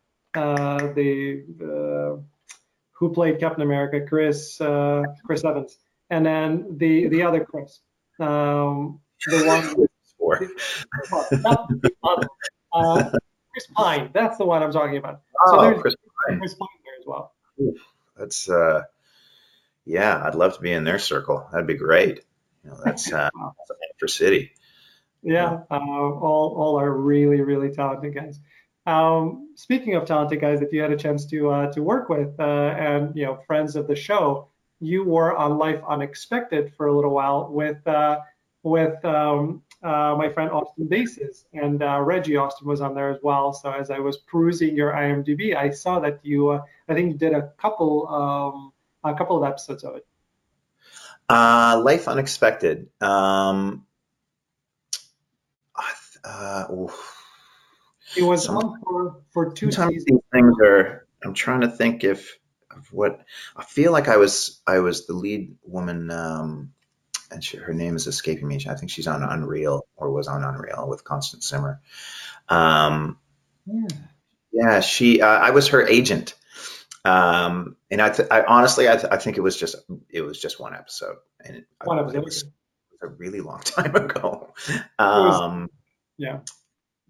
[2.93, 5.79] who played Captain America, Chris Chris Evans,
[6.11, 7.81] and then the the other Chris,
[8.21, 9.87] um, the
[10.19, 10.49] one.
[12.71, 13.11] Uh,
[13.51, 15.23] Chris Pine, that's the one I'm talking about.
[15.47, 15.95] Oh, so there's Chris
[16.29, 16.39] Pine.
[16.39, 17.33] Chris Pine there as well.
[18.15, 18.83] That's uh,
[19.87, 21.49] yeah, I'd love to be in their circle.
[21.51, 22.21] That'd be great.
[22.63, 23.31] You know, that's uh,
[23.99, 24.53] for city.
[25.23, 28.41] Yeah, uh, all all are really really talented guys.
[28.87, 32.39] Um, speaking of talented guys that you had a chance to uh, to work with
[32.39, 34.49] uh, and you know friends of the show,
[34.81, 38.21] you were on Life Unexpected for a little while with uh,
[38.63, 43.19] with um, uh, my friend Austin Basis, and uh, Reggie Austin was on there as
[43.23, 43.53] well.
[43.53, 47.19] So as I was perusing your IMDb, I saw that you, uh, I think, you
[47.19, 48.73] did a couple, um,
[49.05, 50.07] a couple of episodes of it.
[51.29, 52.89] Uh, Life Unexpected.
[53.01, 53.87] Um,
[56.25, 56.65] uh,
[58.17, 60.05] it was some, on for, for two seasons.
[60.05, 61.07] These things are.
[61.25, 62.39] I'm trying to think if
[62.71, 63.21] of what
[63.57, 64.09] I feel like.
[64.09, 66.11] I was I was the lead woman.
[66.11, 66.73] Um,
[67.31, 68.65] and she, her name is escaping me.
[68.69, 71.81] I think she's on Unreal or was on Unreal with Constance Zimmer.
[72.49, 73.19] Um,
[73.67, 73.89] yeah.
[74.53, 75.21] yeah, she.
[75.21, 76.35] Uh, I was her agent,
[77.05, 79.77] um, and I, th- I honestly, I, th- I, think it was just
[80.09, 82.17] it was just one episode, and one episode.
[82.17, 82.53] It was, it
[83.03, 84.55] was a really long time ago.
[84.99, 85.69] Um,
[86.19, 86.41] yeah.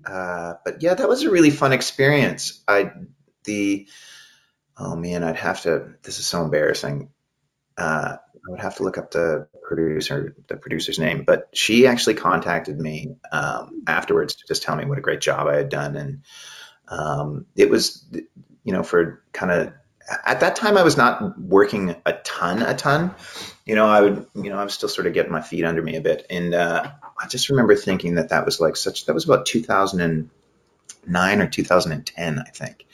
[0.06, 2.62] Uh, but yeah, that was a really fun experience.
[2.68, 2.92] I
[3.44, 3.88] the
[4.76, 5.94] oh man, I'd have to.
[6.02, 7.10] This is so embarrassing.
[7.76, 12.14] Uh, I would have to look up the producer, the producer's name, but she actually
[12.14, 15.96] contacted me um, afterwards to just tell me what a great job I had done,
[15.96, 16.22] and
[16.88, 18.06] um, it was,
[18.64, 19.72] you know, for kind of
[20.24, 23.14] at that time I was not working a ton, a ton.
[23.66, 25.82] You know, I would, you know, I was still sort of getting my feet under
[25.82, 26.90] me a bit, and uh,
[27.20, 29.06] I just remember thinking that that was like such.
[29.06, 32.86] That was about 2009 or 2010, I think,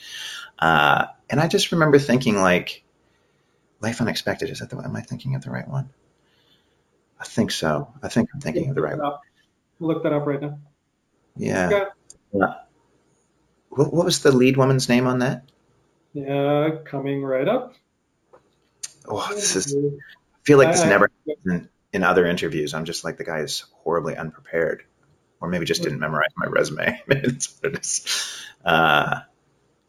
[0.59, 2.83] uh, and I just remember thinking like
[3.81, 4.49] Life Unexpected.
[4.49, 4.77] Is that the?
[4.77, 5.89] Am I thinking of the right one?
[7.19, 7.93] I think so.
[8.03, 9.13] I think I'm thinking of the right one.
[9.79, 10.59] Look that up right now.
[11.37, 11.67] Yeah.
[11.67, 11.83] Okay.
[12.33, 12.53] yeah.
[13.69, 15.43] What, what was the lead woman's name on that?
[16.15, 17.75] Yeah, coming right up.
[19.05, 19.75] Oh, this is.
[19.75, 19.89] I
[20.43, 22.73] feel like this I, never happened in other interviews.
[22.73, 24.83] I'm just like the guy is horribly unprepared,
[25.41, 27.01] or maybe just didn't memorize my resume.
[27.07, 28.45] That's what it is.
[28.63, 29.19] Uh,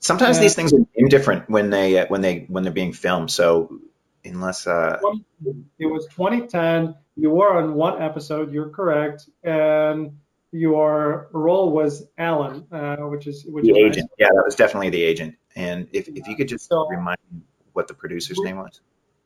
[0.01, 3.31] sometimes these things are different when they uh, when they when they're being filmed.
[3.31, 3.79] So
[4.25, 4.99] unless uh,
[5.79, 8.53] it was 2010, you were on one episode.
[8.53, 10.19] You're correct, and
[10.57, 14.11] your role was Alan, uh, which is which the is agent.
[14.19, 14.27] Nice.
[14.27, 15.37] Yeah, that was definitely the agent.
[15.55, 17.41] And if, if you could just so, remind me
[17.73, 18.81] what the producer's name was.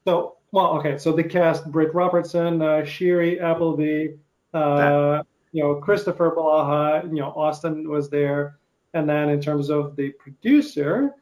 [0.06, 0.98] So well, okay.
[0.98, 4.16] So the cast: Britt Robertson, uh, Shiri Appleby,
[4.52, 8.58] uh, you know, Kristoffer Polaha, you know, Austin was there.
[8.92, 11.14] And then in terms of the producer,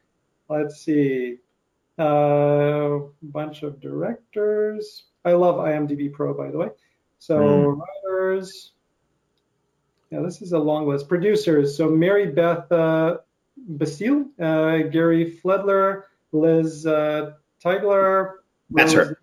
[0.49, 1.37] let's see,
[1.99, 5.05] a uh, bunch of directors.
[5.25, 6.68] I love IMDb Pro, by the way.
[7.18, 7.79] So mm.
[7.79, 8.73] writers.
[10.11, 11.09] Yeah, this is a long list.
[11.09, 11.77] Producers.
[11.77, 13.18] So Mary Beth uh,
[13.57, 18.35] Basile, uh, Gary Fleder, Liz uh, Tigelaar.
[18.71, 19.18] That's Rose, her.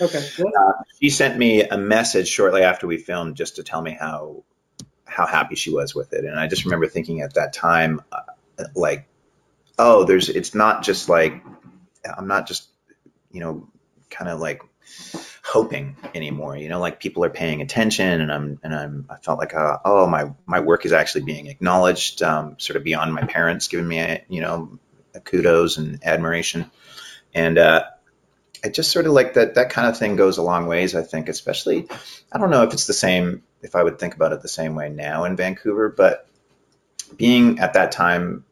[0.00, 0.26] Okay.
[0.40, 4.42] Uh, she sent me a message shortly after we filmed just to tell me how
[5.04, 8.64] how happy she was with it, and I just remember thinking at that time, uh,
[8.74, 9.06] like,
[9.78, 11.44] oh, there's it's not just like
[12.16, 12.68] I'm not just
[13.30, 13.68] you know
[14.10, 14.62] kind of like
[15.52, 16.56] hoping anymore.
[16.56, 19.78] You know, like people are paying attention, and I'm and I'm I felt like uh,
[19.84, 23.86] oh my my work is actually being acknowledged, um, sort of beyond my parents giving
[23.86, 24.78] me you know
[25.24, 26.70] kudos and admiration,
[27.34, 27.84] and uh,
[28.64, 30.94] I just sort of like that that kind of thing goes a long ways.
[30.94, 31.86] I think, especially
[32.32, 34.74] I don't know if it's the same if I would think about it the same
[34.74, 36.26] way now in Vancouver, but
[37.14, 38.46] being at that time,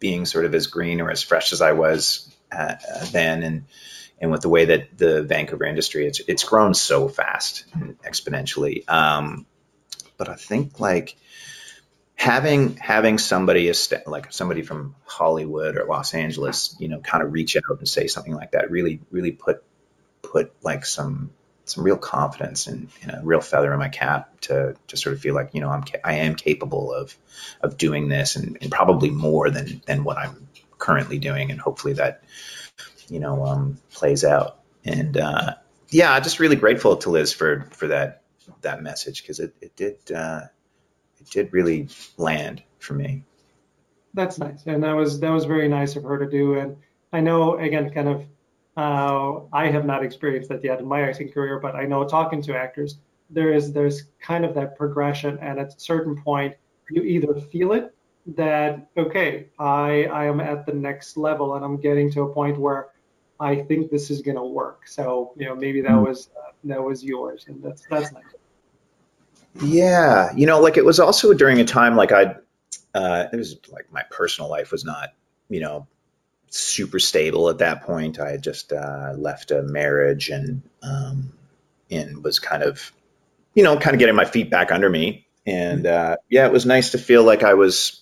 [0.00, 2.74] being sort of as green or as fresh as I was uh,
[3.12, 3.64] then, and
[4.22, 8.88] and with the way that the Vancouver industry it's it's grown so fast and exponentially.
[8.88, 9.44] Um,
[10.16, 11.16] but I think like
[12.14, 13.70] having having somebody
[14.06, 18.06] like somebody from Hollywood or Los Angeles, you know, kind of reach out and say
[18.06, 19.64] something like that really really put
[20.22, 21.30] put like some
[21.64, 25.20] some real confidence and, and, a real feather in my cap to to sort of
[25.20, 27.16] feel like you know I'm I am capable of
[27.60, 30.46] of doing this and, and probably more than than what I'm
[30.78, 32.22] currently doing and hopefully that
[33.12, 35.54] you know um, plays out and uh,
[35.90, 38.22] yeah I'm just really grateful to Liz for for that
[38.62, 40.42] that message because it, it did uh,
[41.20, 43.24] it did really land for me.
[44.14, 46.54] That's nice, and that was that was very nice of her to do.
[46.54, 46.76] And
[47.12, 48.26] I know again, kind of,
[48.76, 52.42] uh, I have not experienced that yet in my acting career, but I know talking
[52.42, 52.98] to actors,
[53.30, 56.56] there is there's kind of that progression, and at a certain point,
[56.90, 57.94] you either feel it
[58.36, 62.58] that okay, I I am at the next level, and I'm getting to a point
[62.58, 62.88] where
[63.40, 64.86] I think this is going to work.
[64.86, 66.02] So you know maybe that hmm.
[66.02, 68.24] was uh, that was yours, and that's that's nice.
[69.60, 72.36] Yeah, you know, like it was also during a time like I,
[72.94, 75.10] uh, it was like my personal life was not,
[75.48, 75.86] you know,
[76.48, 78.18] super stable at that point.
[78.18, 81.32] I had just uh, left a marriage and um,
[81.90, 82.92] and was kind of,
[83.54, 85.26] you know, kind of getting my feet back under me.
[85.44, 88.00] And uh, yeah, it was nice to feel like I was,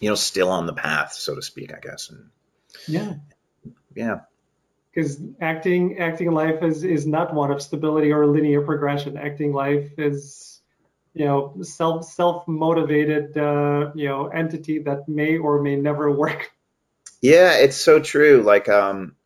[0.00, 2.08] you know, still on the path, so to speak, I guess.
[2.08, 2.30] And
[2.88, 3.14] yeah,
[3.96, 4.20] yeah,
[4.92, 9.16] because acting acting life is is not one of stability or linear progression.
[9.16, 10.60] Acting life is
[11.14, 16.52] you know self self motivated uh, you know entity that may or may never work.
[17.22, 18.42] Yeah, it's so true.
[18.42, 19.16] Like um,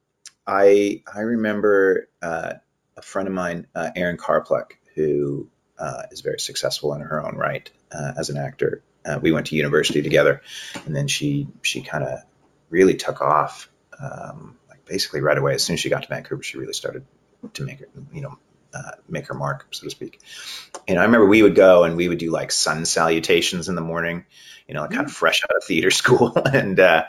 [0.46, 2.54] I I remember uh,
[2.96, 7.36] a friend of mine, uh, Erin Karpluk, who uh, is very successful in her own
[7.36, 8.82] right uh, as an actor.
[9.04, 10.42] Uh, we went to university together,
[10.84, 12.20] and then she she kind of
[12.68, 13.68] really took off.
[13.98, 14.56] Um,
[14.90, 15.54] basically right away.
[15.54, 17.06] As soon as she got to Vancouver, she really started
[17.54, 18.38] to make her, you know,
[18.74, 20.20] uh, make her mark, so to speak.
[20.86, 23.80] And I remember we would go and we would do like sun salutations in the
[23.80, 24.26] morning,
[24.68, 26.32] you know, like kind of fresh out of theater school.
[26.36, 27.04] and uh,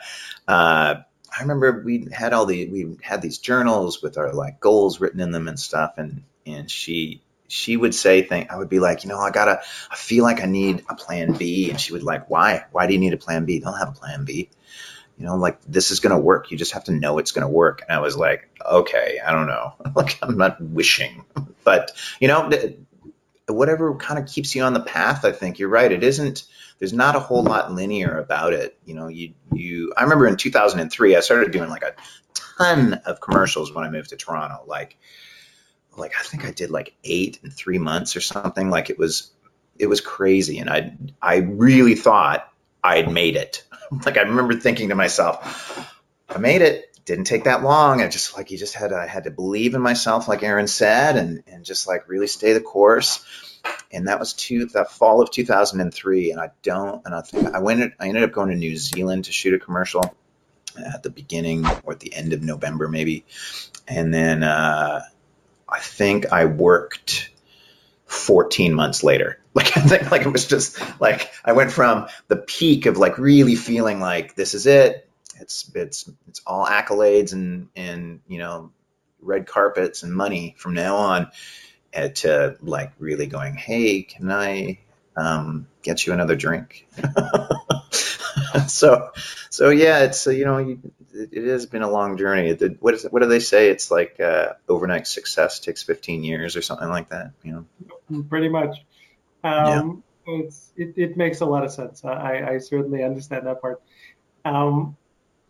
[0.46, 0.94] uh,
[1.36, 5.20] I remember we had all the we had these journals with our like goals written
[5.20, 5.94] in them and stuff.
[5.96, 8.46] And and she she would say things.
[8.50, 9.60] I would be like, you know, I gotta.
[9.90, 11.70] I feel like I need a plan B.
[11.70, 12.64] And she would like, why?
[12.70, 13.58] Why do you need a plan B?
[13.60, 14.50] Don't have a plan B
[15.22, 16.50] you know, like this is going to work.
[16.50, 17.82] You just have to know it's going to work.
[17.82, 19.74] And I was like, okay, I don't know.
[19.94, 21.24] like I'm not wishing,
[21.64, 22.50] but you know,
[23.46, 25.24] whatever kind of keeps you on the path.
[25.24, 25.92] I think you're right.
[25.92, 26.42] It isn't.
[26.80, 28.76] There's not a whole lot linear about it.
[28.84, 29.92] You know, you you.
[29.96, 31.94] I remember in 2003, I started doing like a
[32.34, 34.64] ton of commercials when I moved to Toronto.
[34.66, 34.96] Like,
[35.96, 38.70] like I think I did like eight in three months or something.
[38.70, 39.30] Like it was,
[39.78, 42.51] it was crazy, and I I really thought
[42.82, 43.64] I'd made it
[44.06, 45.90] like I remember thinking to myself,
[46.28, 46.88] I made it.
[47.04, 48.00] didn't take that long.
[48.00, 50.68] I just like you just had to, I had to believe in myself, like Erin
[50.68, 53.24] said, and and just like really stay the course.
[53.92, 56.30] And that was two the fall of 2003.
[56.30, 59.26] And I don't, and I think I went, I ended up going to New Zealand
[59.26, 60.14] to shoot a commercial
[60.76, 63.24] at the beginning or at the end of November, maybe.
[63.86, 65.02] And then uh,
[65.68, 67.30] I think I worked
[68.06, 69.41] 14 months later.
[69.54, 73.18] Like I think like it was just like I went from the peak of like
[73.18, 75.08] really feeling like this is it.
[75.40, 78.70] It's it's it's all accolades and and you know
[79.20, 81.30] red carpets and money from now on
[81.94, 84.78] uh, to like really going, hey, can I
[85.16, 86.86] um, get you another drink?
[88.68, 89.10] so,
[89.50, 90.80] so yeah, it's you know, you,
[91.12, 92.48] it, it, has been a long journey.
[92.48, 93.70] It, what is what do they say?
[93.70, 97.32] It's like uh, overnight success takes 15 years or something like that.
[97.42, 97.66] You
[98.10, 98.84] know, pretty much.
[99.44, 100.34] Um, yeah.
[100.34, 102.04] It's it, it makes a lot of sense.
[102.04, 103.82] I, I certainly understand that part.
[104.44, 104.96] Um,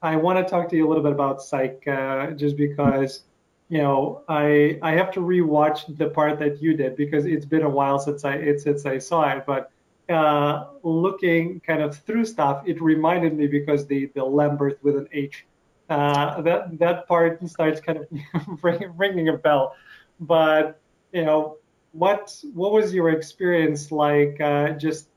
[0.01, 3.25] I want to talk to you a little bit about Psych, uh, just because
[3.69, 7.63] you know I I have to rewatch the part that you did because it's been
[7.63, 9.71] a while since I it, since I saw it, but
[10.09, 15.09] uh, looking kind of through stuff, it reminded me because the the Lambert with an
[15.13, 15.47] H,
[15.89, 18.65] uh, that that part starts kind of
[18.99, 19.77] ringing a bell.
[20.21, 20.81] But
[21.13, 21.59] you know,
[21.93, 24.41] what what was your experience like?
[24.41, 25.09] Uh, just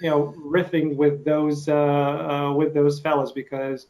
[0.00, 3.86] you know, riffing with those uh, uh, with those fellows because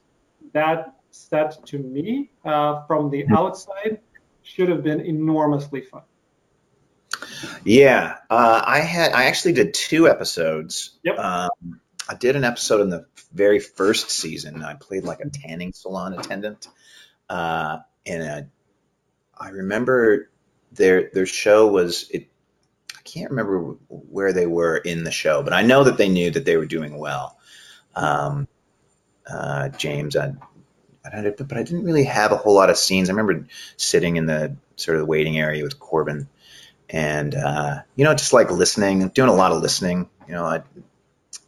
[0.53, 4.01] that set to me uh, from the outside
[4.43, 6.03] should have been enormously fun.
[7.65, 10.99] Yeah, uh, I had I actually did two episodes.
[11.03, 11.19] Yep.
[11.19, 14.63] Um, I did an episode in the very first season.
[14.63, 16.69] I played like a tanning salon attendant,
[17.29, 18.51] uh, and
[19.39, 20.31] I remember
[20.73, 22.29] their their show was it.
[23.13, 26.31] I can't remember where they were in the show, but I know that they knew
[26.31, 27.37] that they were doing well.
[27.95, 28.49] Um,
[29.31, 30.33] uh, James, I,
[31.05, 33.11] I but I didn't really have a whole lot of scenes.
[33.11, 33.47] I remember
[33.77, 36.29] sitting in the sort of the waiting area with Corbin
[36.93, 40.63] and uh, you know just like listening doing a lot of listening you know I,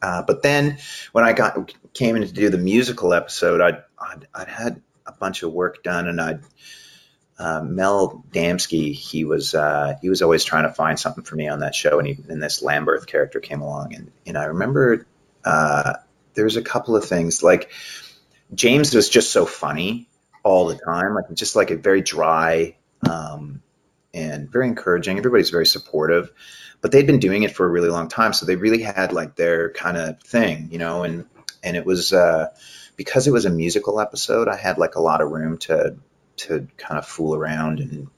[0.02, 0.78] uh, but then
[1.12, 3.82] when i got came in to do the musical episode I'd,
[4.34, 6.40] I'd had a bunch of work done and i'd
[7.38, 11.48] uh, Mel Damski he was uh, he was always trying to find something for me
[11.48, 15.06] on that show and, he, and this lambert character came along and, and i remember
[15.44, 15.94] uh,
[16.34, 17.70] there was a couple of things like
[18.54, 20.08] james was just so funny
[20.42, 22.76] all the time like just like a very dry
[23.08, 23.62] um,
[24.12, 25.18] and very encouraging.
[25.18, 26.30] Everybody's very supportive,
[26.80, 29.34] but they'd been doing it for a really long time, so they really had like
[29.34, 31.02] their kind of thing, you know.
[31.02, 31.26] And
[31.62, 32.48] and it was uh,
[32.96, 35.96] because it was a musical episode, I had like a lot of room to
[36.36, 38.08] to kind of fool around and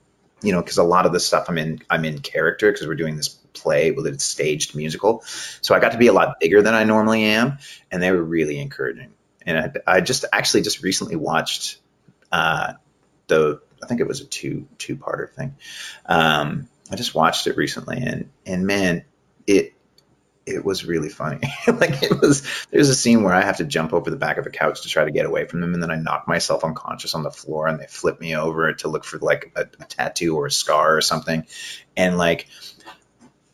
[0.43, 2.95] you know because a lot of the stuff I'm in I'm in character because we're
[2.95, 5.23] doing this play with a staged musical,
[5.61, 7.59] so I got to be a lot bigger than I normally am,
[7.91, 9.13] and they were really encouraging.
[9.47, 11.79] And I, I just actually just recently watched
[12.33, 12.75] uh,
[13.29, 15.57] the I think it was a two two parter thing.
[16.07, 19.05] Um, I just watched it recently, and and man,
[19.47, 19.75] it
[20.47, 21.41] it was really funny.
[21.67, 22.47] like it was.
[22.71, 24.89] There's a scene where I have to jump over the back of a couch to
[24.89, 27.67] try to get away from them, and then I knock myself unconscious on the floor,
[27.67, 30.97] and they flip me over to look for like a, a tattoo or a scar
[30.97, 31.47] or something,
[31.97, 32.47] and like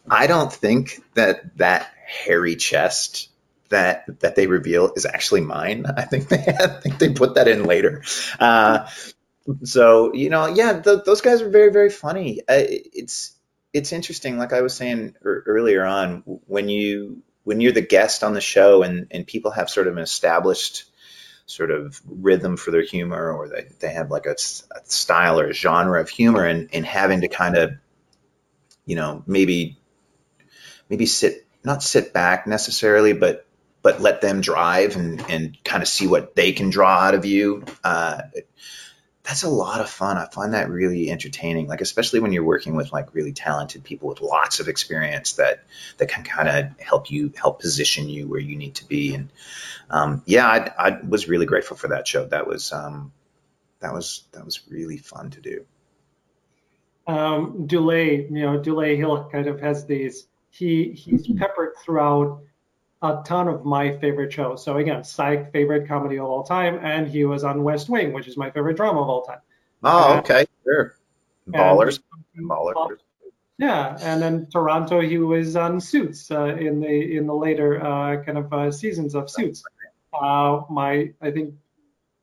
[0.08, 3.30] I don't think that that hairy chest
[3.70, 5.86] that that they reveal is actually mine.
[5.86, 8.02] I think they I think they put that in later.
[8.38, 8.86] Uh,
[9.64, 12.40] so you know, yeah, those guys are very very funny.
[12.42, 13.31] Uh, it's
[13.72, 18.22] it's interesting, like I was saying er, earlier on, when you when you're the guest
[18.22, 20.84] on the show and and people have sort of an established
[21.46, 25.48] sort of rhythm for their humor or they, they have like a, a style or
[25.48, 27.72] a genre of humor and, and having to kind of
[28.86, 29.76] you know maybe
[30.88, 33.44] maybe sit not sit back necessarily but
[33.82, 37.24] but let them drive and and kind of see what they can draw out of
[37.24, 38.22] you uh,
[39.24, 40.18] that's a lot of fun.
[40.18, 44.08] I find that really entertaining, like especially when you're working with like really talented people
[44.08, 45.62] with lots of experience that
[45.98, 49.14] that can kind of help you help position you where you need to be.
[49.14, 49.30] And
[49.90, 52.24] um, yeah, I, I, was really grateful for that show.
[52.26, 53.12] That was um,
[53.78, 55.64] that was that was really fun to do.
[57.06, 60.26] Um, Dulé, you know, Dulé Hill kind of has these.
[60.50, 62.42] He he's peppered throughout
[63.02, 64.64] a ton of my favorite shows.
[64.64, 68.28] So again, Psych, favorite comedy of all time, and he was on West Wing, which
[68.28, 69.40] is my favorite drama of all time.
[69.82, 70.94] Oh, okay, sure.
[71.48, 71.98] Ballers,
[72.36, 72.98] and, ballers.
[73.58, 78.22] Yeah, and then Toronto, he was on Suits uh, in the in the later uh,
[78.22, 79.64] kind of uh, seasons of Suits.
[80.12, 81.54] Uh, my I think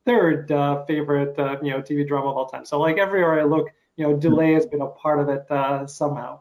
[0.05, 2.63] third uh, favorite uh, you know TV drama of all time.
[2.63, 3.67] So like everywhere I look,
[3.97, 6.39] you know, Dulé has been a part of it somehow.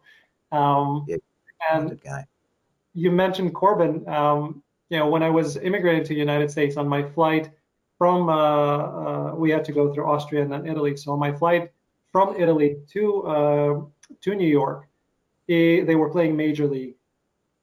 [0.53, 1.17] Um, yeah,
[1.71, 2.27] and guy
[2.99, 4.09] you mentioned Corbin.
[4.09, 7.51] Um, you know, when I was immigrating to the United States on my flight
[7.97, 10.97] from uh, uh, we had to go through Austria and then Italy.
[10.97, 11.73] So on my flight
[12.11, 13.81] from Italy to uh,
[14.23, 14.89] to New York,
[15.47, 16.95] it, they were playing Major League.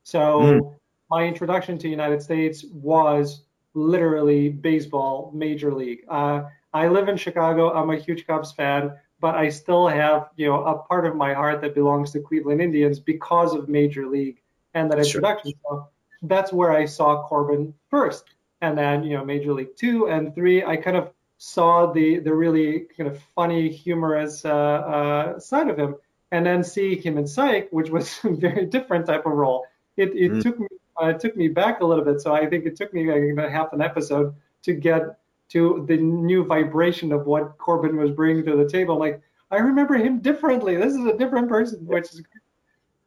[0.03, 0.75] So mm.
[1.09, 6.01] my introduction to the United States was literally baseball, Major League.
[6.07, 7.73] Uh, I live in Chicago.
[7.73, 11.33] I'm a huge Cubs fan, but I still have you know a part of my
[11.33, 14.41] heart that belongs to Cleveland Indians because of Major League
[14.75, 15.53] and that introduction.
[15.67, 15.89] Sure.
[16.21, 20.33] So that's where I saw Corbin first and then you know Major League Two and
[20.33, 25.69] Three, I kind of saw the the really kind of funny, humorous uh, uh, side
[25.69, 25.95] of him,
[26.31, 29.65] and then see him in Psych, which was a very different type of role.
[29.97, 30.41] It it mm.
[30.41, 30.67] took me
[31.01, 33.21] uh, it took me back a little bit, so I think it took me like
[33.31, 35.01] about half an episode to get
[35.47, 38.97] to the new vibration of what Corbin was bringing to the table.
[38.97, 39.21] Like
[39.51, 40.75] I remember him differently.
[40.75, 42.41] This is a different person, which is great.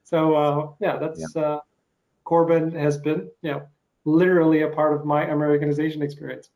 [0.09, 0.97] So uh, yeah.
[0.97, 1.43] That's yeah.
[1.43, 1.61] Uh,
[2.25, 3.63] Corbin has been you know
[4.05, 6.51] literally a part of my Americanization experience.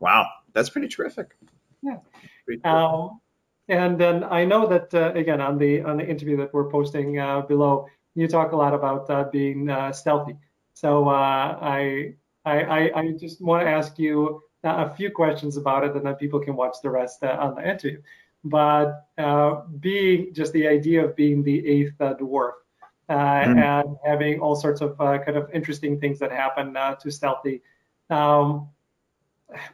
[0.00, 1.34] Wow, that's pretty terrific.
[1.82, 1.98] Yeah.
[2.44, 3.20] Pretty um,
[3.68, 7.18] and then I know that uh, again on the on the interview that we're posting
[7.18, 10.36] uh, below, you talk a lot about uh, being uh, stealthy.
[10.74, 12.14] So uh, I,
[12.44, 16.40] I I just want to ask you a few questions about it, and then people
[16.40, 18.00] can watch the rest uh, on the interview.
[18.44, 19.04] But
[19.80, 22.52] being just the idea of being the eighth dwarf,
[23.08, 23.58] mm.
[23.62, 27.62] and having all sorts of uh, kind of interesting things that happen uh, to Stealthy.
[28.10, 28.68] Um,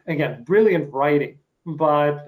[0.07, 2.25] again, brilliant writing, but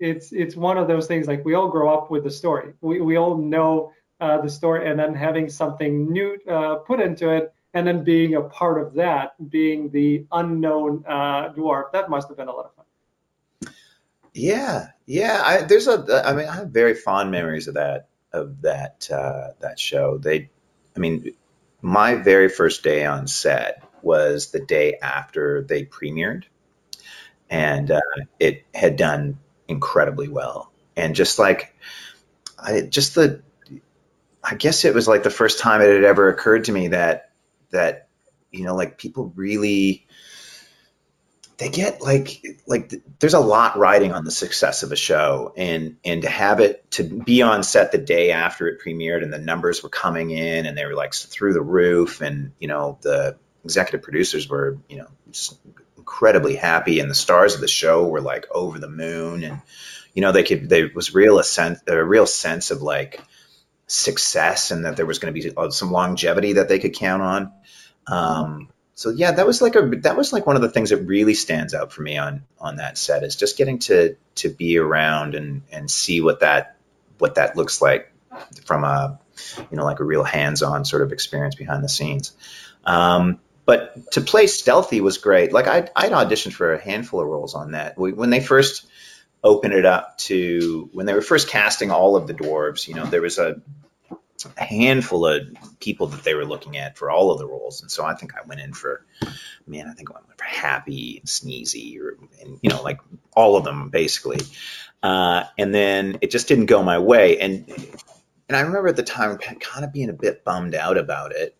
[0.00, 2.72] it's it's one of those things like we all grow up with the story.
[2.80, 7.30] We we all know uh, the story, and then having something new uh, put into
[7.30, 12.28] it, and then being a part of that, being the unknown uh, dwarf, that must
[12.28, 13.74] have been a lot of fun.
[14.32, 15.42] Yeah, yeah.
[15.44, 16.22] I, there's a.
[16.24, 20.18] I mean, I have very fond memories of that of that uh, that show.
[20.18, 20.50] They,
[20.96, 21.32] I mean,
[21.80, 26.44] my very first day on set was the day after they premiered,
[27.48, 28.00] and uh,
[28.40, 30.72] it had done incredibly well.
[30.96, 31.74] And just like,
[32.58, 33.42] I just the,
[34.42, 37.30] I guess it was like the first time it had ever occurred to me that
[37.70, 38.08] that
[38.50, 40.06] you know like people really
[41.56, 45.96] they get like like there's a lot riding on the success of a show and
[46.04, 49.38] and to have it to be on set the day after it premiered and the
[49.38, 53.36] numbers were coming in and they were like through the roof and you know the
[53.64, 55.06] executive producers were you know
[55.96, 59.60] incredibly happy and the stars of the show were like over the moon and
[60.12, 63.20] you know they could there was real a sense a real sense of like
[63.86, 67.52] success and that there was going to be some longevity that they could count on.
[68.06, 70.98] Um, so yeah, that was like a that was like one of the things that
[70.98, 74.78] really stands out for me on on that set is just getting to to be
[74.78, 76.76] around and and see what that
[77.18, 78.12] what that looks like
[78.64, 79.18] from a
[79.70, 82.32] you know like a real hands-on sort of experience behind the scenes.
[82.84, 85.52] Um, but to play stealthy was great.
[85.52, 87.98] Like I I'd auditioned for a handful of roles on that.
[87.98, 88.86] When they first
[89.42, 93.06] opened it up to when they were first casting all of the dwarves, you know,
[93.06, 93.60] there was a
[94.56, 95.42] handful of
[95.80, 98.34] people that they were looking at for all of the roles, and so I think
[98.34, 99.04] I went in for,
[99.66, 103.00] man, I think I went for Happy and Sneezy, or and you know, like
[103.34, 104.40] all of them basically.
[105.02, 107.68] Uh, and then it just didn't go my way, and
[108.48, 111.56] and I remember at the time kind of being a bit bummed out about it.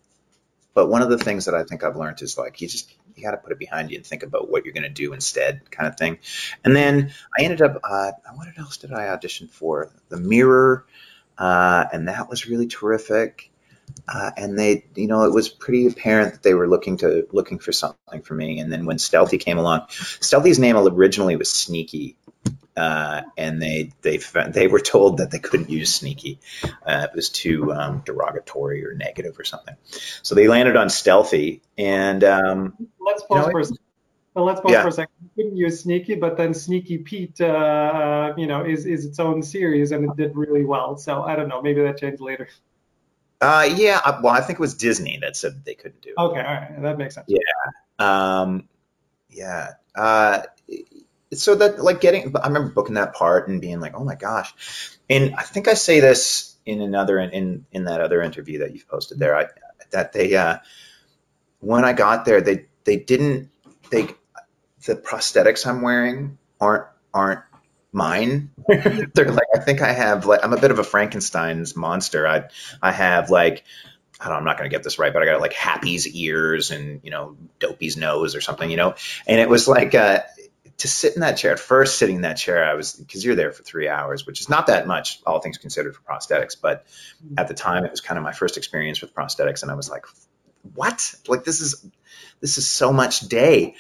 [0.75, 3.23] But one of the things that I think I've learned is like you just you
[3.23, 5.71] got to put it behind you and think about what you're going to do instead,
[5.71, 6.19] kind of thing.
[6.65, 9.93] And then I ended up, uh, what else did I audition for?
[10.09, 10.87] The Mirror
[11.39, 13.51] uh, and that was really terrific.
[14.09, 17.59] Uh, and they, you know, it was pretty apparent that they were looking to looking
[17.59, 18.59] for something for me.
[18.59, 22.17] And then when Stealthy came along, Stealthy's name originally was Sneaky,
[22.77, 24.19] uh, and they they
[24.49, 26.41] they were told that they couldn't use Sneaky.
[26.85, 29.77] Uh, it was too um, derogatory or negative or something.
[30.23, 31.63] So they landed on Stealthy.
[31.77, 33.84] And um, let's pause you know, for a second.
[34.35, 34.83] Well, let's pause yeah.
[34.83, 35.15] for a second.
[35.23, 39.43] You couldn't use Sneaky, but then Sneaky Pete, uh, you know, is is its own
[39.43, 40.97] series, and it did really well.
[40.97, 41.63] So I don't know.
[41.63, 42.49] Maybe that changed later.
[43.41, 44.01] Uh, yeah.
[44.23, 46.21] Well, I think it was Disney that said they couldn't do it.
[46.21, 47.29] Okay, all right, that makes sense.
[47.29, 47.39] Yeah.
[47.99, 48.69] Um,
[49.29, 49.73] yeah.
[49.95, 50.43] Uh,
[51.33, 54.53] so that like getting, I remember booking that part and being like, oh my gosh.
[55.11, 58.89] And I think I say this in another in in that other interview that you've
[58.89, 59.37] posted there.
[59.37, 59.47] I
[59.91, 60.59] that they uh,
[61.61, 63.51] when I got there, they they didn't
[63.91, 64.09] they
[64.87, 67.43] the prosthetics I'm wearing aren't aren't
[67.93, 68.51] mine.
[68.69, 72.27] They're like I think I have like I'm a bit of a Frankenstein's monster.
[72.27, 72.49] I
[72.83, 73.65] I have like
[74.21, 76.71] I don't, I'm not going to get this right, but I got like Happy's ears
[76.71, 78.95] and you know Dopey's nose or something, you know.
[79.27, 80.21] And it was like uh,
[80.79, 81.53] to sit in that chair.
[81.53, 84.41] At first, sitting in that chair, I was because you're there for three hours, which
[84.41, 86.57] is not that much, all things considered, for prosthetics.
[86.61, 86.87] But
[87.37, 89.91] at the time, it was kind of my first experience with prosthetics, and I was
[89.91, 90.07] like,
[90.75, 91.15] "What?
[91.27, 91.85] Like this is
[92.41, 93.75] this is so much day."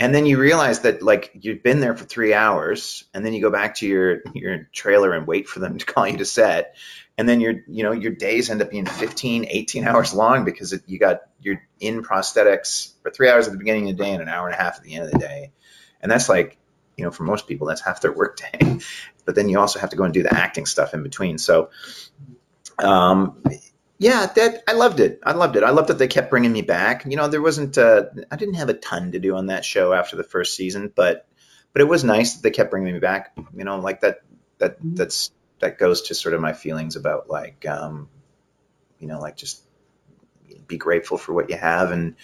[0.00, 3.42] And then you realize that like you've been there for three hours and then you
[3.42, 6.74] go back to your your trailer and wait for them to call you to set.
[7.18, 10.72] And then your you know your days end up being 15 18 hours long because
[10.72, 14.12] it, you got you're in prosthetics for three hours at the beginning of the day
[14.12, 15.52] and an hour and a half at the end of the day.
[16.00, 16.56] And that's like
[16.96, 18.78] you know for most people that's half their work day.
[19.26, 21.36] But then you also have to go and do the acting stuff in between.
[21.36, 21.68] So
[22.78, 23.42] um,
[24.00, 25.20] yeah, that I loved it.
[25.22, 25.62] I loved it.
[25.62, 27.04] I loved that they kept bringing me back.
[27.04, 29.92] You know, there wasn't uh, I didn't have a ton to do on that show
[29.92, 31.28] after the first season, but
[31.74, 33.36] but it was nice that they kept bringing me back.
[33.54, 34.22] You know, like that
[34.56, 34.94] that mm-hmm.
[34.94, 38.08] that's that goes to sort of my feelings about like um,
[38.98, 39.62] you know, like just
[40.66, 42.16] be grateful for what you have and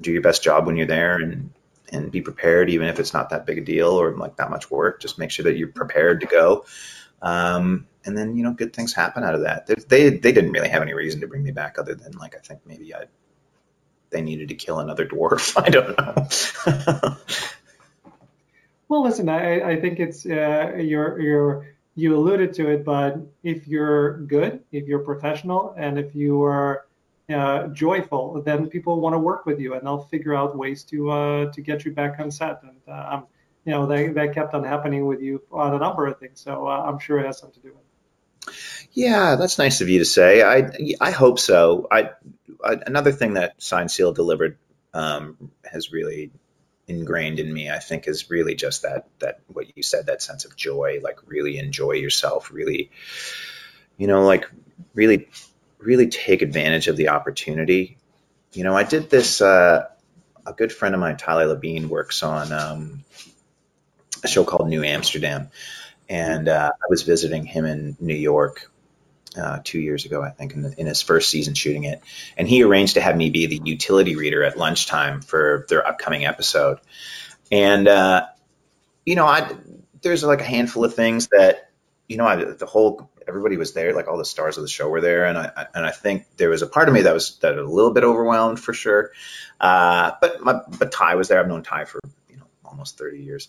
[0.00, 1.50] do your best job when you're there and
[1.92, 4.72] and be prepared even if it's not that big a deal or like that much
[4.72, 5.00] work.
[5.00, 6.64] Just make sure that you're prepared to go.
[7.22, 9.66] Um, and then you know good things happen out of that.
[9.66, 12.34] They, they, they didn't really have any reason to bring me back other than like
[12.34, 13.04] I think maybe I
[14.10, 15.54] they needed to kill another dwarf.
[15.64, 17.16] I don't know.
[18.88, 23.68] well, listen, I, I think it's uh, you're you're you alluded to it, but if
[23.68, 26.86] you're good, if you're professional, and if you are
[27.32, 31.10] uh, joyful, then people want to work with you, and they'll figure out ways to
[31.10, 32.62] uh, to get you back on set.
[32.62, 33.22] And uh,
[33.64, 36.40] you know that that kept on happening with you on a number of things.
[36.40, 38.54] So uh, I'm sure it has something to do with it.
[38.92, 40.42] Yeah, that's nice of you to say.
[40.42, 41.86] I I hope so.
[41.90, 42.10] I,
[42.64, 44.58] I another thing that Signed Sealed Delivered
[44.92, 46.32] um, has really
[46.88, 47.70] ingrained in me.
[47.70, 51.00] I think is really just that that what you said, that sense of joy.
[51.02, 52.50] Like really enjoy yourself.
[52.50, 52.90] Really,
[53.96, 54.50] you know, like
[54.94, 55.28] really
[55.78, 57.96] really take advantage of the opportunity.
[58.52, 59.40] You know, I did this.
[59.40, 59.86] Uh,
[60.44, 63.04] a good friend of mine, Tyler Labine, works on um,
[64.22, 65.50] a show called New Amsterdam
[66.08, 68.70] and uh, I was visiting him in New York
[69.34, 72.02] uh, two years ago, I think, in, the, in, his first season shooting it.
[72.36, 76.26] And he arranged to have me be the utility reader at lunchtime for their upcoming
[76.26, 76.80] episode.
[77.50, 78.26] And, uh,
[79.06, 79.56] you know, I,
[80.02, 81.70] there's like a handful of things that,
[82.08, 84.90] you know, I, the whole, everybody was there, like all the stars of the show
[84.90, 85.24] were there.
[85.24, 87.64] And I, and I think there was a part of me that was that a
[87.64, 89.12] little bit overwhelmed for sure.
[89.58, 91.40] Uh, but my, but Ty was there.
[91.40, 93.48] I've known Ty for, you know, almost 30 years.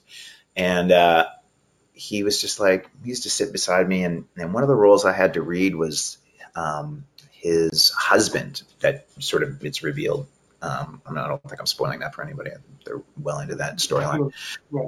[0.56, 1.26] And, uh,
[1.93, 4.76] he was just like he used to sit beside me, and and one of the
[4.76, 6.18] roles I had to read was
[6.56, 8.64] um, his husband.
[8.80, 10.28] That sort of it's revealed.
[10.62, 12.51] Um, I, I, don't think I'm spoiling that for anybody.
[12.86, 14.32] They're well into that storyline.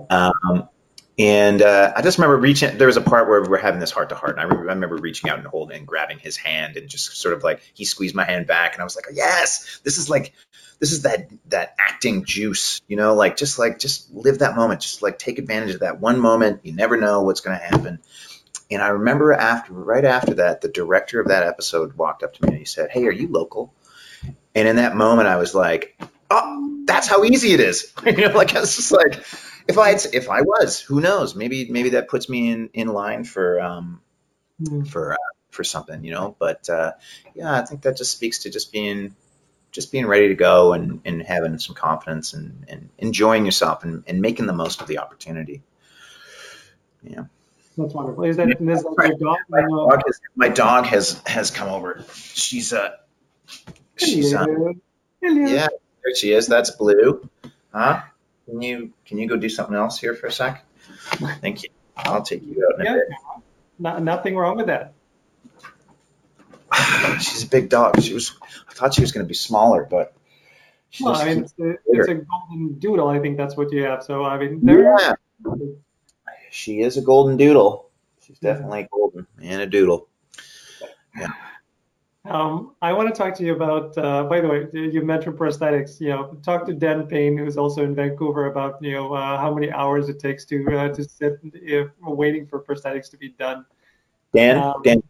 [0.09, 0.69] Um,
[1.17, 2.77] and uh, I just remember reaching.
[2.77, 4.69] There was a part where we were having this heart to heart, and I, re-
[4.69, 7.61] I, remember reaching out and holding, and grabbing his hand, and just sort of like
[7.73, 10.33] he squeezed my hand back, and I was like, "Yes, this is like
[10.79, 14.81] this is that that acting juice, you know, like just like just live that moment,
[14.81, 16.61] just like take advantage of that one moment.
[16.63, 17.99] You never know what's going to happen.
[18.69, 22.43] And I remember after right after that, the director of that episode walked up to
[22.43, 23.73] me and he said, "Hey, are you local?"
[24.53, 25.97] And in that moment, I was like,
[26.29, 29.23] "Oh, that's how easy it is." you know, like I was just like,
[29.67, 31.35] if I if I was, who knows?
[31.35, 34.01] Maybe maybe that puts me in in line for um
[34.61, 34.87] mm.
[34.87, 35.17] for uh,
[35.49, 36.35] for something, you know.
[36.37, 36.93] But uh,
[37.33, 39.15] yeah, I think that just speaks to just being
[39.71, 44.05] just being ready to go and, and having some confidence and, and enjoying yourself and,
[44.07, 45.63] and making the most of the opportunity.
[47.03, 47.25] Yeah.
[47.77, 48.23] That's wonderful.
[48.23, 49.19] Is that, is that right.
[49.19, 49.37] dog?
[49.49, 52.05] My, dog has, my dog has, has come over.
[52.13, 52.91] She's uh
[53.97, 54.45] she's uh,
[55.21, 56.47] yeah, there she is.
[56.47, 57.29] That's blue.
[57.73, 58.03] Huh?
[58.45, 60.63] Can you can you go do something else here for a sec?
[61.41, 61.69] Thank you.
[61.97, 63.07] I'll take you out in yeah, a bit.
[63.79, 64.93] Not, nothing wrong with that.
[67.21, 68.01] she's a big dog.
[68.01, 68.37] She was.
[68.69, 70.13] I thought she was going to be smaller, but.
[71.01, 73.09] Well, I mean, it's a, it's a, golden doodle.
[73.09, 74.03] I think that's what you have.
[74.03, 75.15] So I mean, yeah.
[76.51, 77.89] She is a golden doodle.
[78.21, 80.07] She's definitely golden and a doodle.
[81.17, 81.33] Yeah.
[82.27, 83.97] Um, I want to talk to you about.
[83.97, 86.01] Uh, by the way, you mentioned prosthetics.
[86.01, 89.53] You know, talk to Dan Payne, who's also in Vancouver, about you know uh, how
[89.53, 93.65] many hours it takes to uh, to sit if, waiting for prosthetics to be done.
[94.33, 95.03] Dan, um, Dan,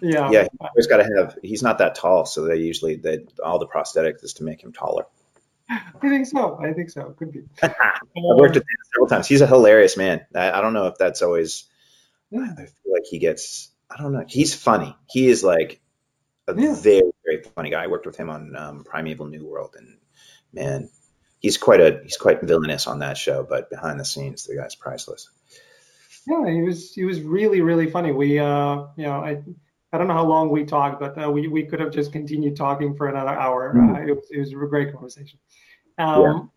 [0.00, 0.30] yeah.
[0.30, 0.48] Yeah.
[0.74, 1.38] He's got to have.
[1.42, 4.72] He's not that tall, so they usually they all the prosthetics is to make him
[4.72, 5.04] taller.
[5.68, 6.58] I think so.
[6.58, 7.14] I think so.
[7.18, 7.42] Could be.
[7.62, 7.72] I've
[8.14, 9.26] worked with him several times.
[9.26, 10.24] He's a hilarious man.
[10.34, 11.64] I, I don't know if that's always.
[12.30, 12.46] Yeah.
[12.52, 13.70] I feel like he gets.
[13.90, 14.24] I don't know.
[14.26, 14.96] He's funny.
[15.10, 15.81] He is like
[16.48, 16.74] a yeah.
[16.74, 17.84] very very funny guy.
[17.84, 19.98] I worked with him on um, Primeval New World, and
[20.52, 20.90] man,
[21.40, 23.46] he's quite a he's quite villainous on that show.
[23.48, 25.28] But behind the scenes, the guy's priceless.
[26.26, 28.12] Yeah, he was he was really really funny.
[28.12, 29.42] We uh you know I
[29.92, 32.56] I don't know how long we talked, but uh, we, we could have just continued
[32.56, 33.74] talking for another hour.
[33.74, 33.94] Mm-hmm.
[33.94, 35.38] Uh, it, was, it was a great conversation.
[35.98, 36.50] Um,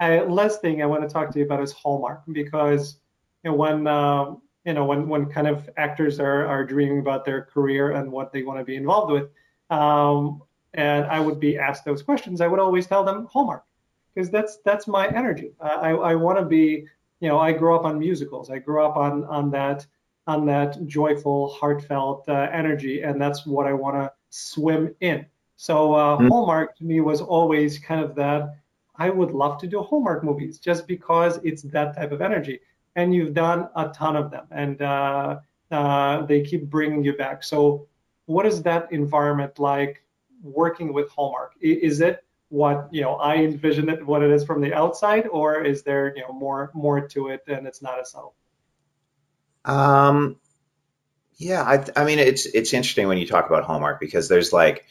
[0.00, 0.20] yeah.
[0.20, 2.98] uh, last thing I want to talk to you about is Hallmark because
[3.42, 7.24] you know, when uh, you know when when kind of actors are are dreaming about
[7.24, 9.28] their career and what they want to be involved with,
[9.70, 10.42] um,
[10.74, 13.64] and I would be asked those questions, I would always tell them Hallmark
[14.14, 15.52] because that's that's my energy.
[15.60, 16.86] I I want to be,
[17.20, 18.50] you know, I grew up on musicals.
[18.50, 19.86] I grew up on on that
[20.26, 25.26] on that joyful, heartfelt uh, energy, and that's what I want to swim in.
[25.56, 26.28] So uh, mm.
[26.28, 28.56] Hallmark to me was always kind of that.
[28.96, 32.60] I would love to do Hallmark movies just because it's that type of energy,
[32.96, 35.38] and you've done a ton of them, and uh,
[35.70, 37.42] uh they keep bringing you back.
[37.42, 37.88] So,
[38.26, 40.04] what is that environment like
[40.42, 41.54] working with Hallmark?
[41.60, 45.62] Is it what you know I envision it, what it is from the outside, or
[45.64, 48.34] is there you know more more to it and it's not as subtle?
[49.64, 50.36] Um,
[51.36, 54.86] yeah, I, I mean it's it's interesting when you talk about Hallmark because there's like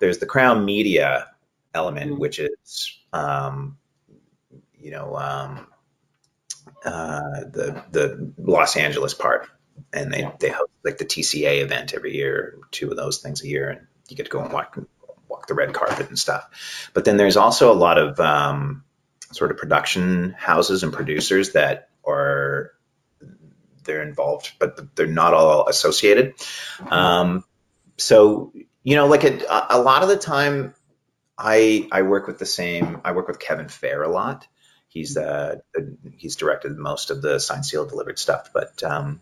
[0.00, 1.28] there's the Crown Media
[1.74, 2.20] element, mm-hmm.
[2.20, 3.78] which is um,
[4.78, 5.66] you know um,
[6.84, 9.48] uh, the the Los Angeles part,
[9.92, 13.48] and they they host like the TCA event every year, two of those things a
[13.48, 14.78] year, and you get to go and walk
[15.28, 16.90] walk the red carpet and stuff.
[16.94, 18.84] But then there's also a lot of um,
[19.32, 22.72] sort of production houses and producers that are
[23.84, 26.34] they're involved, but they're not all associated.
[26.90, 27.44] Um,
[27.96, 28.52] so
[28.82, 30.74] you know, like a, a lot of the time,
[31.36, 33.00] I I work with the same.
[33.04, 34.46] I work with Kevin Fair a lot.
[34.88, 35.56] He's uh,
[36.16, 39.20] he's directed most of the Signed, Sealed, Delivered stuff, but um,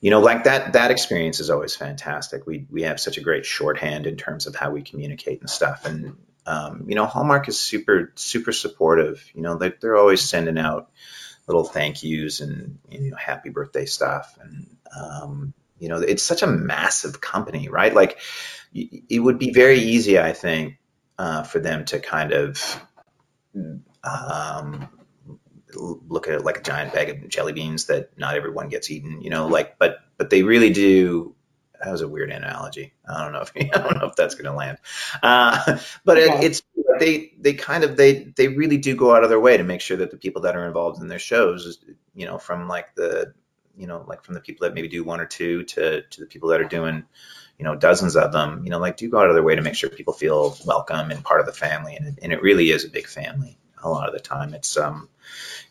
[0.00, 2.46] you know, like that that experience is always fantastic.
[2.46, 5.84] We we have such a great shorthand in terms of how we communicate and stuff.
[5.84, 9.24] And um, you know, Hallmark is super super supportive.
[9.34, 10.90] You know, they, they're always sending out
[11.46, 14.36] little thank yous and you know happy birthday stuff.
[14.40, 17.94] And um, you know, it's such a massive company, right?
[17.94, 18.18] Like,
[18.72, 20.78] it would be very easy, I think,
[21.18, 22.80] uh, for them to kind of
[24.06, 24.88] um,
[25.74, 29.20] look at it like a giant bag of jelly beans that not everyone gets eaten,
[29.20, 31.34] you know, like, but, but they really do.
[31.82, 32.94] That was a weird analogy.
[33.06, 34.78] I don't know if I don't know if that's going to land,
[35.22, 36.62] uh, but it, it's
[36.98, 39.82] they they kind of they they really do go out of their way to make
[39.82, 41.78] sure that the people that are involved in their shows,
[42.14, 43.34] you know, from like the
[43.76, 46.26] you know like from the people that maybe do one or two to to the
[46.26, 47.04] people that are doing
[47.58, 49.62] you know dozens of them, you know, like do go out of their way to
[49.62, 52.86] make sure people feel welcome and part of the family, and and it really is
[52.86, 54.54] a big family a lot of the time.
[54.54, 55.08] It's um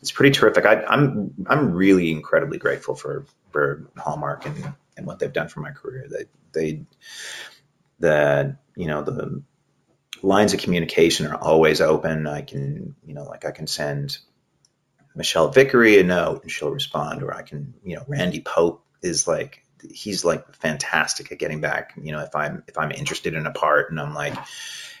[0.00, 0.64] it's pretty terrific.
[0.64, 5.60] I, I'm I'm really incredibly grateful for for Hallmark and and what they've done for
[5.60, 6.06] my career.
[6.08, 6.82] They they
[7.98, 9.42] the you know the
[10.22, 12.26] lines of communication are always open.
[12.26, 14.18] I can you know like I can send
[15.14, 19.26] Michelle Vicary a note and she'll respond, or I can you know Randy Pope is
[19.26, 21.94] like he's like fantastic at getting back.
[22.00, 24.34] You know if I'm if I'm interested in a part and I'm like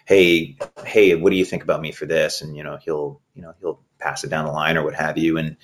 [0.06, 2.40] hey, hey, what do you think about me for this?
[2.40, 5.18] And you know, he'll you know he'll pass it down the line or what have
[5.18, 5.36] you.
[5.36, 5.56] And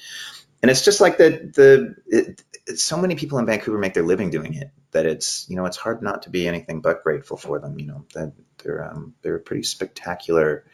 [0.61, 4.31] and it's just like the the it, so many people in Vancouver make their living
[4.31, 7.59] doing it that it's you know it's hard not to be anything but grateful for
[7.59, 7.79] them.
[7.79, 8.33] You know that
[8.63, 10.65] they're um, they're a pretty spectacular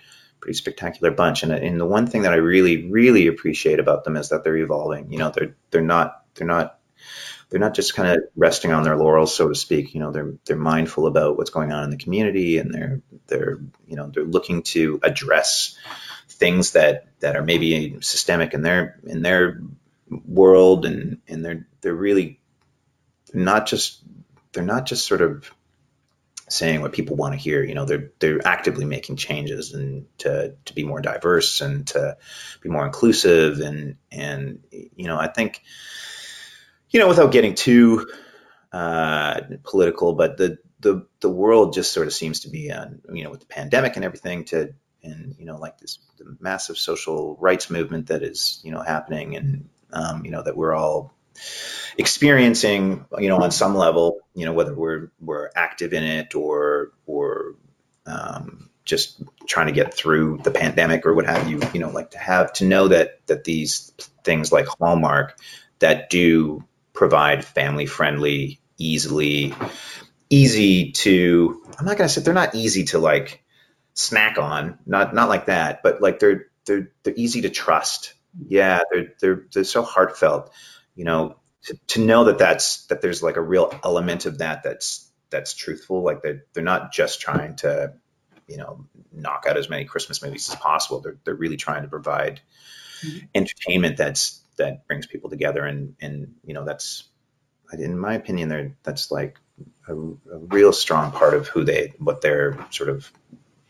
[0.41, 1.43] pretty spectacular bunch.
[1.43, 4.57] And, and the one thing that I really, really appreciate about them is that they're
[4.57, 5.13] evolving.
[5.13, 6.79] You know, they're they're not they're not
[7.51, 9.95] they're not just kind of resting on their laurels, so to speak.
[9.95, 13.59] You know, they're they're mindful about what's going on in the community, and they're they're
[13.87, 15.77] you know they're looking to address
[16.29, 19.61] things that that are maybe systemic in their in their
[20.11, 22.41] world, and and they're they're really
[23.33, 24.03] not just
[24.53, 25.51] they're not just sort of
[26.51, 27.63] saying what people want to hear.
[27.63, 32.19] You know, they're they're actively making changes and to to be more diverse and to
[32.61, 35.63] be more inclusive and and you know I think
[36.91, 38.09] you know, without getting too
[38.73, 43.25] uh, political, but the, the the world just sort of seems to be on, you
[43.25, 47.37] know, with the pandemic and everything to, and you know, like this the massive social
[47.41, 51.15] rights movement that is, you know, happening, and um, you know that we're all
[51.97, 56.93] experiencing, you know, on some level, you know, whether we're we're active in it or
[57.07, 57.55] or
[58.07, 62.13] um, just trying to get through the pandemic or what have you, you know, like
[62.13, 63.93] to have to know that that these
[64.25, 65.39] things like Hallmark
[65.79, 66.65] that do
[66.99, 69.55] provide family friendly, easily,
[70.29, 73.45] easy to, I'm not going to say they're not easy to like
[73.95, 78.15] snack on, not, not like that, but like they're, they're, they're easy to trust.
[78.49, 78.81] Yeah.
[78.91, 80.51] They're, they're, they're so heartfelt,
[80.97, 81.37] you know,
[81.67, 85.55] to, to know that that's, that there's like a real element of that that's, that's
[85.55, 86.03] truthful.
[86.03, 87.95] Like they're, they're not just trying to,
[88.49, 91.01] you know, knock out as many Christmas movies as possible.
[91.01, 92.41] They're, they're really trying to provide
[93.03, 93.27] mm-hmm.
[93.35, 97.05] entertainment that's that brings people together and and you know that's
[97.73, 99.39] in my opinion they that's like
[99.89, 103.11] a, a, real strong part of who they what their sort of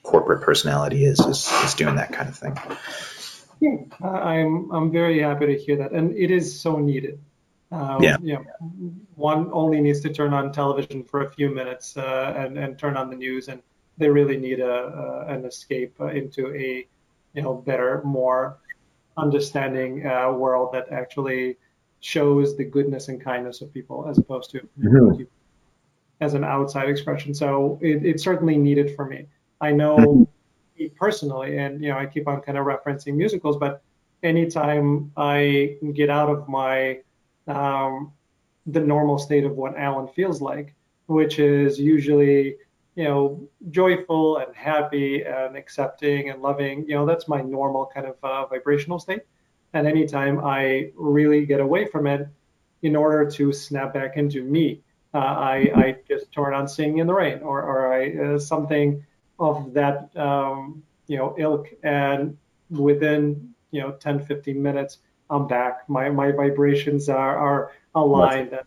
[0.02, 2.56] corporate personality is is, is doing that kind of thing
[3.60, 7.20] yeah, i'm i'm very happy to hear that and it is so needed
[7.70, 8.16] um, yeah.
[8.22, 8.38] yeah
[9.14, 12.96] one only needs to turn on television for a few minutes uh, and and turn
[12.96, 13.60] on the news and
[13.98, 16.86] they really need a, a an escape uh, into a
[17.34, 18.58] you know better, more
[19.18, 21.56] understanding uh, world that actually
[22.00, 25.22] shows the goodness and kindness of people as opposed to mm-hmm.
[26.20, 27.34] as an outside expression.
[27.34, 29.26] So it, it's certainly needed for me.
[29.60, 30.86] I know mm-hmm.
[30.96, 33.82] personally, and you know, I keep on kind of referencing musicals, but
[34.22, 37.00] anytime I get out of my
[37.46, 38.12] um,
[38.66, 40.74] the normal state of what Alan feels like,
[41.06, 42.56] which is usually
[42.98, 48.06] you know joyful and happy and accepting and loving, you know, that's my normal kind
[48.08, 49.22] of uh, vibrational state.
[49.72, 52.26] And anytime I really get away from it,
[52.82, 54.80] in order to snap back into me,
[55.14, 59.04] uh, I, I just turn on Singing in the Rain or, or I, uh, something
[59.38, 62.36] of that um, you know ilk, and
[62.68, 64.98] within you know 10, 15 minutes,
[65.30, 65.88] I'm back.
[65.88, 68.50] My my vibrations are are aligned.
[68.50, 68.66] That's,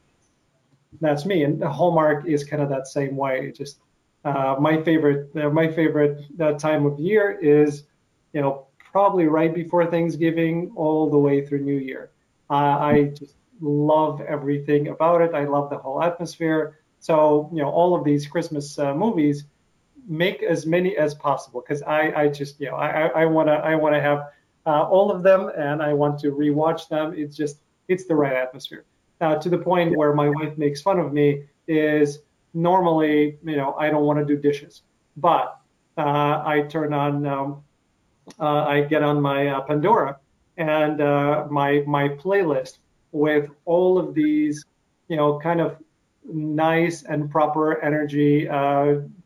[1.02, 1.44] that's me.
[1.44, 3.48] And the Hallmark is kind of that same way.
[3.48, 3.80] It just
[4.24, 7.84] uh, my favorite uh, my favorite uh, time of year is
[8.34, 12.11] you know probably right before Thanksgiving all the way through New Year.
[12.49, 15.34] Uh, I just love everything about it.
[15.34, 16.80] I love the whole atmosphere.
[16.99, 19.45] So, you know, all of these Christmas uh, movies
[20.07, 23.53] make as many as possible because I, I just, you know, I, I want to,
[23.53, 24.28] I want to have
[24.65, 27.13] uh, all of them and I want to rewatch them.
[27.15, 27.57] It's just,
[27.88, 28.86] it's the right atmosphere.
[29.19, 32.19] Now, to the point where my wife makes fun of me is
[32.54, 34.84] normally, you know, I don't want to do dishes,
[35.18, 35.60] but
[35.97, 37.64] uh, I turn on um,
[38.39, 40.18] uh, I get on my uh, Pandora
[40.58, 42.78] and uh, my my playlist
[43.12, 44.66] with all of these,
[45.08, 45.78] you know, kind of
[46.24, 48.45] nice and proper energy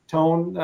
[0.08, 0.58] tone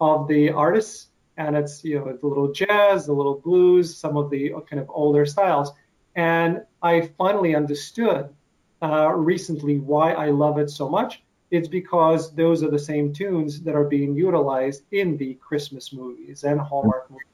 [0.00, 4.30] of the artists and it's you know a little jazz, a little blues, some of
[4.30, 5.72] the kind of older styles.
[6.14, 8.28] And I finally understood
[8.82, 11.22] uh, recently why I love it so much.
[11.52, 16.44] It's because those are the same tunes that are being utilized in the Christmas movies
[16.44, 17.26] and Hallmark movies.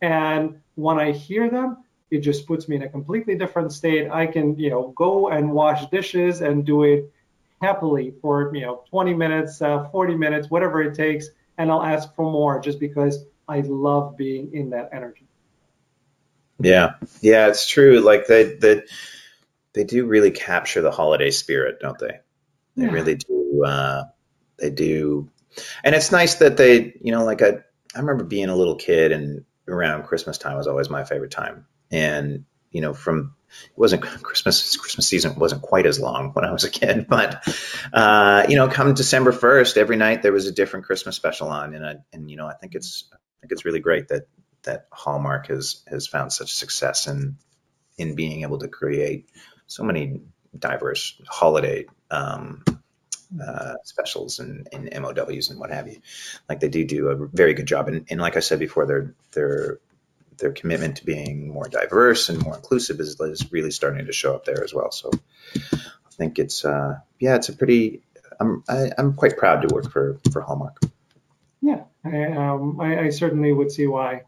[0.00, 4.10] And when I hear them, it just puts me in a completely different state.
[4.10, 7.12] I can, you know, go and wash dishes and do it
[7.60, 11.28] happily for, you know, 20 minutes, uh, 40 minutes, whatever it takes.
[11.58, 15.26] And I'll ask for more just because I love being in that energy.
[16.58, 16.94] Yeah.
[17.20, 18.00] Yeah, it's true.
[18.00, 18.82] Like they, they,
[19.74, 22.20] they do really capture the holiday spirit, don't they?
[22.76, 22.92] They yeah.
[22.92, 23.41] really do.
[23.64, 24.04] Uh,
[24.58, 25.30] they do.
[25.84, 27.58] And it's nice that they, you know, like I,
[27.94, 31.66] I remember being a little kid and around Christmas time was always my favorite time.
[31.90, 36.52] And, you know, from it wasn't Christmas Christmas season wasn't quite as long when I
[36.52, 37.46] was a kid, but
[37.92, 41.74] uh, you know, come December first, every night there was a different Christmas special on,
[41.74, 44.22] and I, and you know, I think it's I think it's really great that
[44.62, 47.36] that Hallmark has has found such success in
[47.98, 49.28] in being able to create
[49.66, 50.22] so many
[50.58, 52.64] diverse holiday um,
[53.40, 56.00] uh, specials and, and MOWs and what have you.
[56.48, 57.88] Like they do do a very good job.
[57.88, 59.78] And, and like I said before, their their
[60.38, 64.34] their commitment to being more diverse and more inclusive is, is really starting to show
[64.34, 64.90] up there as well.
[64.90, 65.10] So
[65.54, 68.02] I think it's uh, yeah, it's a pretty.
[68.40, 70.80] I'm I, am i am quite proud to work for for Hallmark.
[71.60, 74.22] Yeah, I, um, I, I certainly would see why.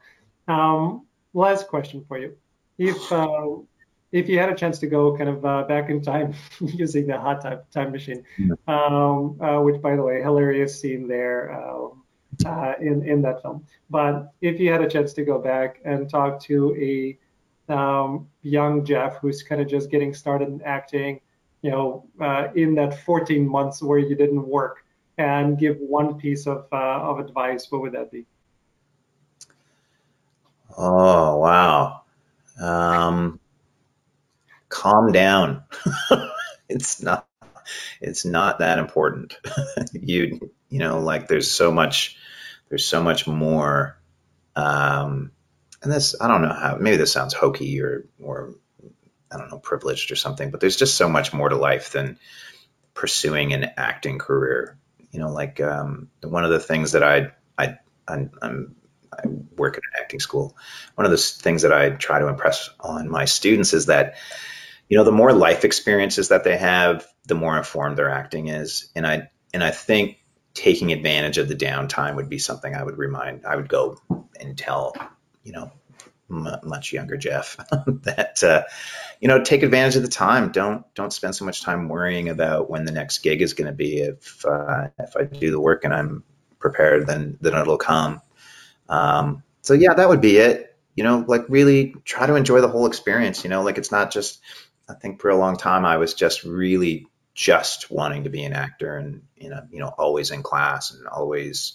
[0.47, 2.37] Um, last question for you:
[2.79, 3.49] If uh,
[4.15, 7.19] if you had a chance to go kind of uh, back in time using the
[7.19, 8.25] hot time, time machine,
[8.69, 12.05] um, uh, which by the way, hilarious scene there um,
[12.47, 13.67] uh, in in that film.
[13.91, 16.57] But if you had a chance to go back and talk to
[16.91, 17.19] a
[17.73, 21.21] um, young Geoff who's kind of just getting started in acting,
[21.63, 24.85] you know, uh, in that 14 months where you didn't work,
[25.19, 28.25] and give one piece of uh, of advice, what would that be?
[30.79, 32.03] Oh wow.
[32.61, 33.41] Um,
[34.85, 35.65] calm down.
[36.69, 37.27] it's not
[38.01, 39.39] it's not that important.
[39.93, 42.17] you you know like there's so much
[42.69, 43.99] there's so much more
[44.57, 45.33] um
[45.83, 48.55] and this I don't know how maybe this sounds hokey or or
[49.33, 52.19] I don't know privileged or something, but there's just so much more to life than
[52.93, 54.79] pursuing an acting career.
[55.13, 58.77] You know, like um, one of the things that I I I'm, I'm
[59.13, 59.27] I
[59.57, 60.57] work at an acting school.
[60.95, 64.17] One of the things that I try to impress on my students is that
[64.89, 68.91] you know, the more life experiences that they have, the more informed their acting is.
[68.95, 70.19] And I and I think
[70.53, 73.45] taking advantage of the downtime would be something I would remind.
[73.45, 73.99] I would go
[74.41, 74.95] and tell,
[75.43, 75.73] you know,
[76.31, 77.57] m- much younger Geoff
[77.87, 78.63] that uh,
[79.21, 80.53] you know take advantage of the time.
[80.53, 83.75] Don't don't spend so much time worrying about when the next gig is going to
[83.75, 83.99] be.
[83.99, 86.25] If uh, if I do the work and I'm
[86.59, 88.21] prepared, then then it'll come.
[88.89, 90.77] Um, so yeah, that would be it.
[90.95, 93.45] You know, like really try to enjoy the whole experience.
[93.45, 94.41] You know, like it's not just
[94.89, 98.53] I think for a long time I was just really just wanting to be an
[98.53, 101.73] actor and you know you know always in class and always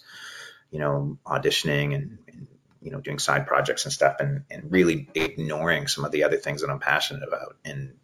[0.71, 2.47] you know auditioning and, and
[2.81, 6.37] you know, doing side projects and stuff, and and really ignoring some of the other
[6.37, 7.57] things that I'm passionate about.
[7.65, 7.95] And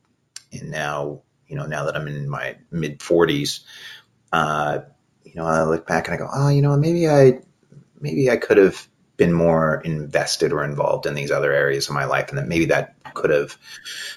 [0.51, 3.62] and now, you know, now that I'm in my mid 40s,
[4.32, 4.80] uh,
[5.24, 7.39] you know, I look back and I go, oh, you know, maybe I
[7.99, 8.88] maybe I could have
[9.18, 12.66] been more invested or involved in these other areas of my life and that maybe
[12.66, 13.57] that could have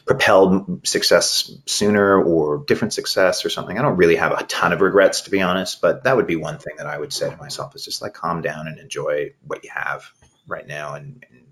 [0.04, 3.78] propelled success sooner or different success or something.
[3.78, 6.36] I don't really have a ton of regrets to be honest, but that would be
[6.36, 9.34] one thing that I would say to myself is just like calm down and enjoy
[9.46, 10.04] what you have
[10.48, 11.44] right now and, and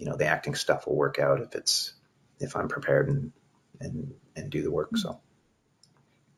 [0.00, 1.92] you know the acting stuff will work out if it's
[2.40, 3.32] if I'm prepared and
[3.80, 5.20] and and do the work so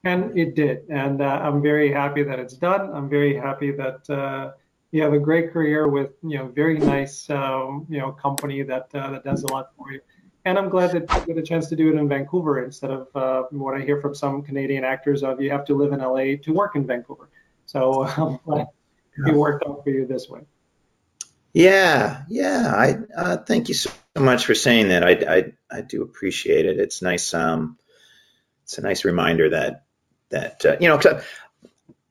[0.04, 4.10] and it did and uh, I'm very happy that it's done I'm very happy that
[4.10, 4.52] uh,
[4.92, 8.88] you have a great career with you know very nice um, you know company that
[8.94, 10.00] uh, that does a lot for you.
[10.44, 13.08] And I'm glad that you get a chance to do it in Vancouver instead of
[13.14, 16.36] uh, what I hear from some Canadian actors of you have to live in LA
[16.42, 17.28] to work in Vancouver.
[17.66, 18.66] So I'm glad
[19.26, 20.40] it worked out for you this way.
[21.52, 22.72] Yeah, yeah.
[22.74, 25.04] I uh, thank you so much for saying that.
[25.04, 26.78] I, I I do appreciate it.
[26.78, 27.32] It's nice.
[27.32, 27.78] Um,
[28.64, 29.84] it's a nice reminder that
[30.30, 30.98] that uh, you know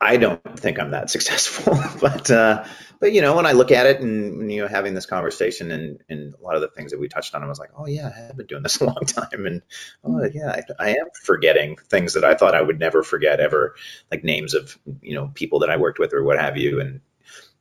[0.02, 2.66] I don't think I'm that successful, but uh,
[3.00, 6.04] but you know when I look at it and you know having this conversation and,
[6.10, 8.08] and a lot of the things that we touched on, I was like, oh yeah,
[8.14, 9.62] I have been doing this a long time, and
[10.04, 13.76] oh yeah, I, I am forgetting things that I thought I would never forget ever,
[14.10, 17.02] like names of you know people that I worked with or what have you, and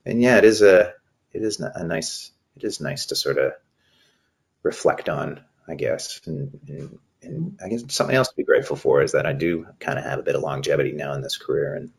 [0.06, 0.94] and yeah, it is a
[1.32, 3.52] it is a nice it is nice to sort of
[4.62, 9.02] reflect on, I guess, and, and and I guess something else to be grateful for
[9.02, 11.74] is that I do kind of have a bit of longevity now in this career
[11.74, 11.90] and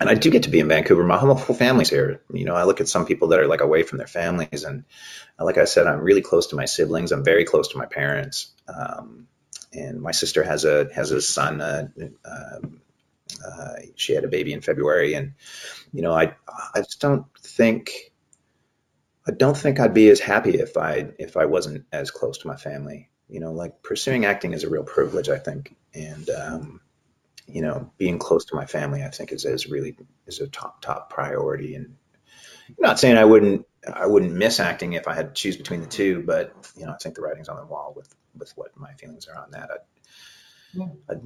[0.00, 1.04] and I do get to be in Vancouver.
[1.04, 2.22] My whole family's here.
[2.32, 4.84] You know, I look at some people that are like away from their families, and
[5.38, 7.12] like I said, I'm really close to my siblings.
[7.12, 9.28] I'm very close to my parents, um,
[9.72, 11.60] and my sister has a has a son.
[11.60, 11.88] Uh,
[12.24, 12.60] uh,
[13.46, 15.34] uh, she had a baby in February, and
[15.92, 16.34] you know, I
[16.74, 17.90] I just don't think
[19.28, 22.48] I don't think I'd be as happy if I if I wasn't as close to
[22.48, 23.10] my family.
[23.28, 26.80] You know, like pursuing acting is a real privilege, I think, and um,
[27.52, 29.96] you know, being close to my family, I think is, is really
[30.26, 31.74] is a top top priority.
[31.74, 31.96] And
[32.68, 35.80] I'm not saying I wouldn't I wouldn't miss acting if I had to choose between
[35.80, 38.76] the two, but you know, I think the writing's on the wall with with what
[38.76, 39.70] my feelings are on that.
[39.70, 39.78] I'd,
[40.72, 40.86] yeah.
[41.08, 41.22] I'd,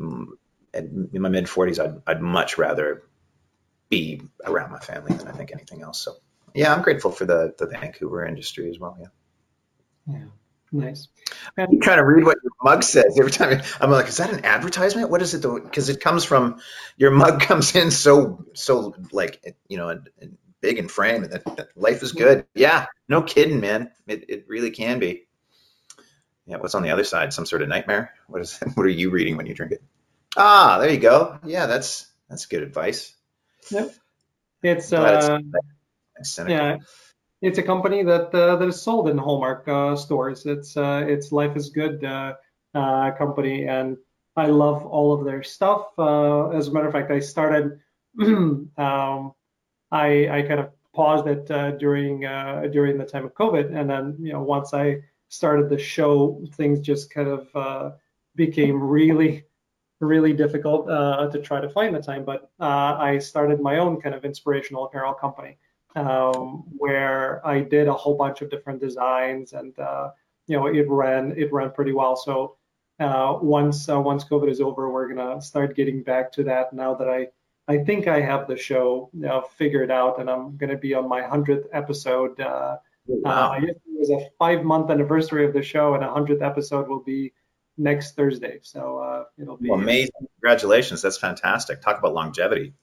[1.13, 3.05] in my mid 40s, I'd I'd much rather
[3.91, 6.01] be around my family than I think anything else.
[6.01, 6.17] So
[6.55, 8.97] yeah, I'm grateful for the the Vancouver industry as well.
[9.01, 9.07] Yeah.
[10.07, 10.25] Yeah.
[10.75, 11.07] Nice.
[11.57, 13.63] And I'm trying to read what your mug says every time.
[13.81, 15.09] I'm like, is that an advertisement?
[15.09, 15.43] What is it?
[15.43, 16.59] Because it comes from
[16.97, 20.03] your mug comes in so so like you know
[20.61, 22.47] big and frame, and that life is good.
[22.55, 23.93] Yeah, no kidding, man.
[24.09, 25.29] It it really can be.
[26.47, 27.33] Yeah, what's on the other side?
[27.33, 28.13] Some sort of nightmare?
[28.27, 28.59] What is?
[28.75, 29.83] What are you reading when you drink it?
[30.37, 31.39] Ah, there you go.
[31.45, 33.15] Yeah, that's that's good advice.
[33.71, 33.95] Yep.
[34.65, 35.39] It's uh,
[36.17, 36.79] it's yeah
[37.45, 40.47] it's a company that uh, that is sold in Hallmark uh, stores.
[40.47, 42.35] It's uh, it's Life is Good uh,
[42.75, 43.99] uh, company, and
[44.35, 45.89] I love all of their stuff.
[45.99, 47.79] Uh, as a matter of fact, I started.
[48.21, 49.35] um,
[49.93, 51.47] I I kind of paused it
[51.79, 52.21] during
[52.73, 56.81] during the time of COVID, and then you know once I started the show, things
[56.81, 57.93] just kind of
[58.37, 59.45] became really
[60.01, 62.25] really difficult to try to find the time.
[62.25, 65.59] But I started my own kind of inspirational apparel company
[65.97, 70.11] um, where I did a whole bunch of different designs, and uh,
[70.47, 72.15] you know it ran it ran pretty well.
[72.15, 72.57] So
[73.01, 76.75] uh, once uh, once COVID is over, we're gonna start getting back to that.
[76.75, 77.29] Now that I
[77.69, 81.23] I think I have the show uh, figured out, and I'm gonna be on my
[81.23, 82.39] hundredth episode.
[82.39, 82.77] Uh,
[83.07, 83.53] wow.
[83.53, 87.03] Uh, it was a five month anniversary of the show, and a hundredth episode will
[87.03, 87.33] be
[87.79, 88.59] next Thursday.
[88.61, 90.29] So it'll be well, amazing.
[90.39, 91.81] Congratulations, that's fantastic.
[91.81, 92.75] Talk about longevity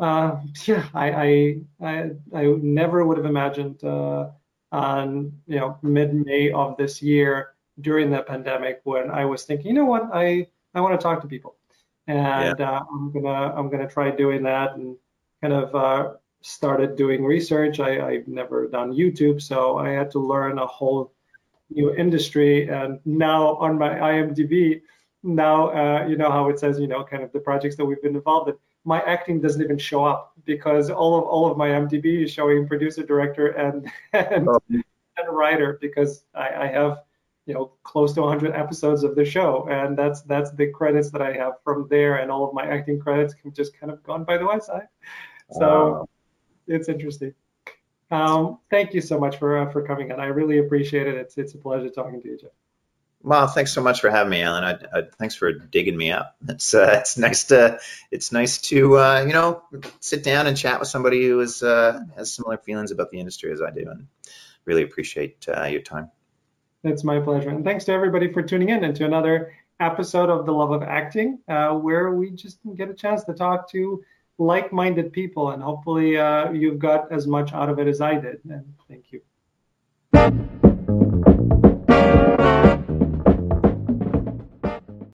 [0.00, 4.30] uh, yeah, I, I, I, I, never would have imagined uh,
[4.72, 9.74] on you know mid-May of this year during the pandemic when I was thinking, you
[9.74, 11.56] know what, I, I want to talk to people,
[12.06, 12.70] and yeah.
[12.70, 14.96] uh, I'm gonna I'm gonna try doing that and
[15.40, 17.80] kind of uh, started doing research.
[17.80, 21.12] I, I've never done YouTube, so I had to learn a whole
[21.70, 24.82] new industry, and now on my IMDb,
[25.22, 28.02] now uh, you know how it says you know kind of the projects that we've
[28.02, 31.68] been involved in my acting doesn't even show up because all of all of my
[31.68, 34.60] MDB is showing producer, director, and and, oh.
[34.70, 34.84] and
[35.28, 37.02] writer because I, I, have
[37.46, 41.22] you know close to 100 episodes of the show, and that's that's the credits that
[41.22, 44.24] I have from there, and all of my acting credits have just kind of gone
[44.24, 44.88] by the wayside.
[45.50, 46.08] So
[46.66, 47.34] it's interesting.
[48.10, 50.20] Um, thank you so much for uh, for coming on.
[50.20, 51.14] I really appreciate it.
[51.14, 52.52] It's it's a pleasure talking to you, Geoff.
[53.24, 54.64] Well, thanks so much for having me, Alan.
[54.64, 56.36] I, I, thanks for digging me up.
[56.46, 59.62] It's uh, it's nice to it's nice to uh, you know
[60.00, 63.50] sit down and chat with somebody who is uh, has similar feelings about the industry
[63.50, 64.08] as I do, and
[64.66, 66.10] really appreciate uh, your time.
[66.82, 67.48] It's my pleasure.
[67.48, 70.82] And thanks to everybody for tuning in and to another episode of The Love of
[70.82, 74.04] Acting, uh, where we just get a chance to talk to
[74.36, 75.52] like minded people.
[75.52, 78.40] And hopefully, uh, you've got as much out of it as I did.
[80.12, 80.62] And